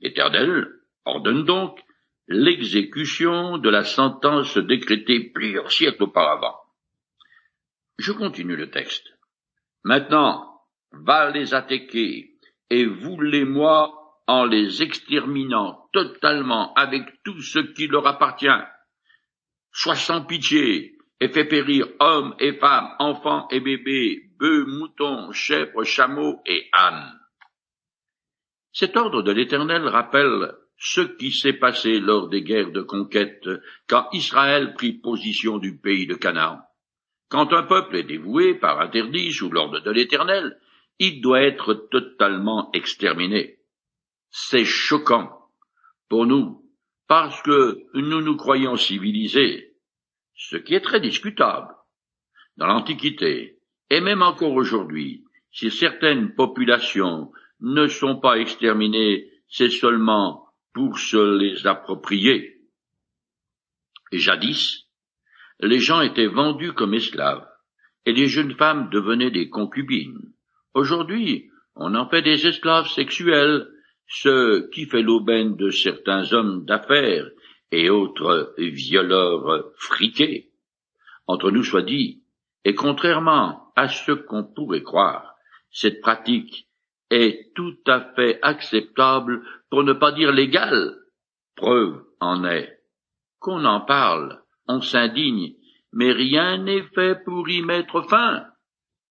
L'Éternel 0.00 0.66
ordonne 1.04 1.44
donc 1.44 1.78
l'exécution 2.26 3.58
de 3.58 3.68
la 3.68 3.84
sentence 3.84 4.56
décrétée 4.56 5.30
plusieurs 5.30 5.70
siècles 5.70 6.04
auparavant. 6.04 6.56
Je 7.98 8.12
continue 8.12 8.56
le 8.56 8.70
texte. 8.70 9.06
Maintenant, 9.84 10.60
va 10.92 11.30
les 11.30 11.54
attaquer 11.54 12.30
et 12.70 12.86
vous 12.86 13.20
les 13.20 13.44
moi 13.44 13.92
en 14.26 14.44
les 14.44 14.82
exterminant 14.82 15.88
totalement 15.92 16.72
avec 16.74 17.02
tout 17.24 17.40
ce 17.40 17.58
qui 17.58 17.86
leur 17.86 18.06
appartient. 18.06 18.48
Sois 19.72 19.96
sans 19.96 20.24
pitié 20.24 20.97
et 21.20 21.28
fais 21.28 21.44
périr 21.44 21.88
hommes 21.98 22.34
et 22.38 22.52
femmes, 22.54 22.94
enfants 22.98 23.48
et 23.50 23.60
bébés, 23.60 24.30
bœufs, 24.38 24.66
moutons, 24.66 25.32
chèvres, 25.32 25.84
chameaux 25.84 26.40
et 26.46 26.68
ânes. 26.72 27.18
Cet 28.72 28.96
ordre 28.96 29.22
de 29.22 29.32
l'Éternel 29.32 29.88
rappelle 29.88 30.54
ce 30.76 31.00
qui 31.00 31.32
s'est 31.32 31.54
passé 31.54 31.98
lors 31.98 32.28
des 32.28 32.42
guerres 32.42 32.70
de 32.70 32.82
conquête 32.82 33.48
quand 33.88 34.08
Israël 34.12 34.74
prit 34.74 34.92
position 34.92 35.58
du 35.58 35.76
pays 35.76 36.06
de 36.06 36.14
Canaan. 36.14 36.60
Quand 37.28 37.52
un 37.52 37.64
peuple 37.64 37.96
est 37.96 38.04
dévoué 38.04 38.54
par 38.54 38.80
interdit 38.80 39.32
sous 39.32 39.50
l'ordre 39.50 39.80
de 39.80 39.90
l'Éternel, 39.90 40.58
il 40.98 41.20
doit 41.20 41.42
être 41.42 41.74
totalement 41.90 42.70
exterminé. 42.72 43.58
C'est 44.30 44.64
choquant 44.64 45.30
pour 46.08 46.26
nous, 46.26 46.64
parce 47.06 47.42
que 47.42 47.78
nous 47.94 48.22
nous 48.22 48.36
croyons 48.36 48.76
civilisés, 48.76 49.67
ce 50.38 50.56
qui 50.56 50.74
est 50.74 50.80
très 50.80 51.00
discutable. 51.00 51.74
Dans 52.56 52.66
l'Antiquité, 52.66 53.58
et 53.90 54.00
même 54.00 54.22
encore 54.22 54.54
aujourd'hui, 54.54 55.24
si 55.52 55.70
certaines 55.70 56.34
populations 56.34 57.32
ne 57.60 57.88
sont 57.88 58.20
pas 58.20 58.38
exterminées, 58.38 59.28
c'est 59.48 59.70
seulement 59.70 60.46
pour 60.72 60.98
se 60.98 61.38
les 61.38 61.66
approprier. 61.66 62.60
Jadis, 64.12 64.86
les 65.60 65.80
gens 65.80 66.00
étaient 66.00 66.26
vendus 66.26 66.72
comme 66.72 66.94
esclaves, 66.94 67.46
et 68.06 68.12
les 68.12 68.28
jeunes 68.28 68.54
femmes 68.54 68.88
devenaient 68.90 69.32
des 69.32 69.50
concubines. 69.50 70.32
Aujourd'hui, 70.72 71.50
on 71.74 71.94
en 71.94 72.08
fait 72.08 72.22
des 72.22 72.46
esclaves 72.46 72.88
sexuels, 72.88 73.68
ce 74.06 74.70
qui 74.70 74.86
fait 74.86 75.02
l'aubaine 75.02 75.56
de 75.56 75.70
certains 75.70 76.32
hommes 76.32 76.64
d'affaires 76.64 77.28
et 77.70 77.90
autres 77.90 78.54
violeurs 78.58 79.64
friqués. 79.76 80.50
Entre 81.26 81.50
nous 81.50 81.64
soit 81.64 81.82
dit, 81.82 82.22
et 82.64 82.74
contrairement 82.74 83.72
à 83.76 83.88
ce 83.88 84.12
qu'on 84.12 84.44
pourrait 84.44 84.82
croire, 84.82 85.34
cette 85.70 86.00
pratique 86.00 86.68
est 87.10 87.54
tout 87.54 87.76
à 87.86 88.00
fait 88.14 88.38
acceptable, 88.42 89.42
pour 89.70 89.84
ne 89.84 89.92
pas 89.92 90.12
dire 90.12 90.32
légale. 90.32 90.96
Preuve 91.56 92.04
en 92.20 92.44
est 92.44 92.78
qu'on 93.38 93.64
en 93.64 93.80
parle, 93.80 94.42
on 94.66 94.80
s'indigne, 94.80 95.54
mais 95.92 96.12
rien 96.12 96.58
n'est 96.58 96.82
fait 96.94 97.22
pour 97.24 97.48
y 97.48 97.62
mettre 97.62 98.02
fin. 98.02 98.46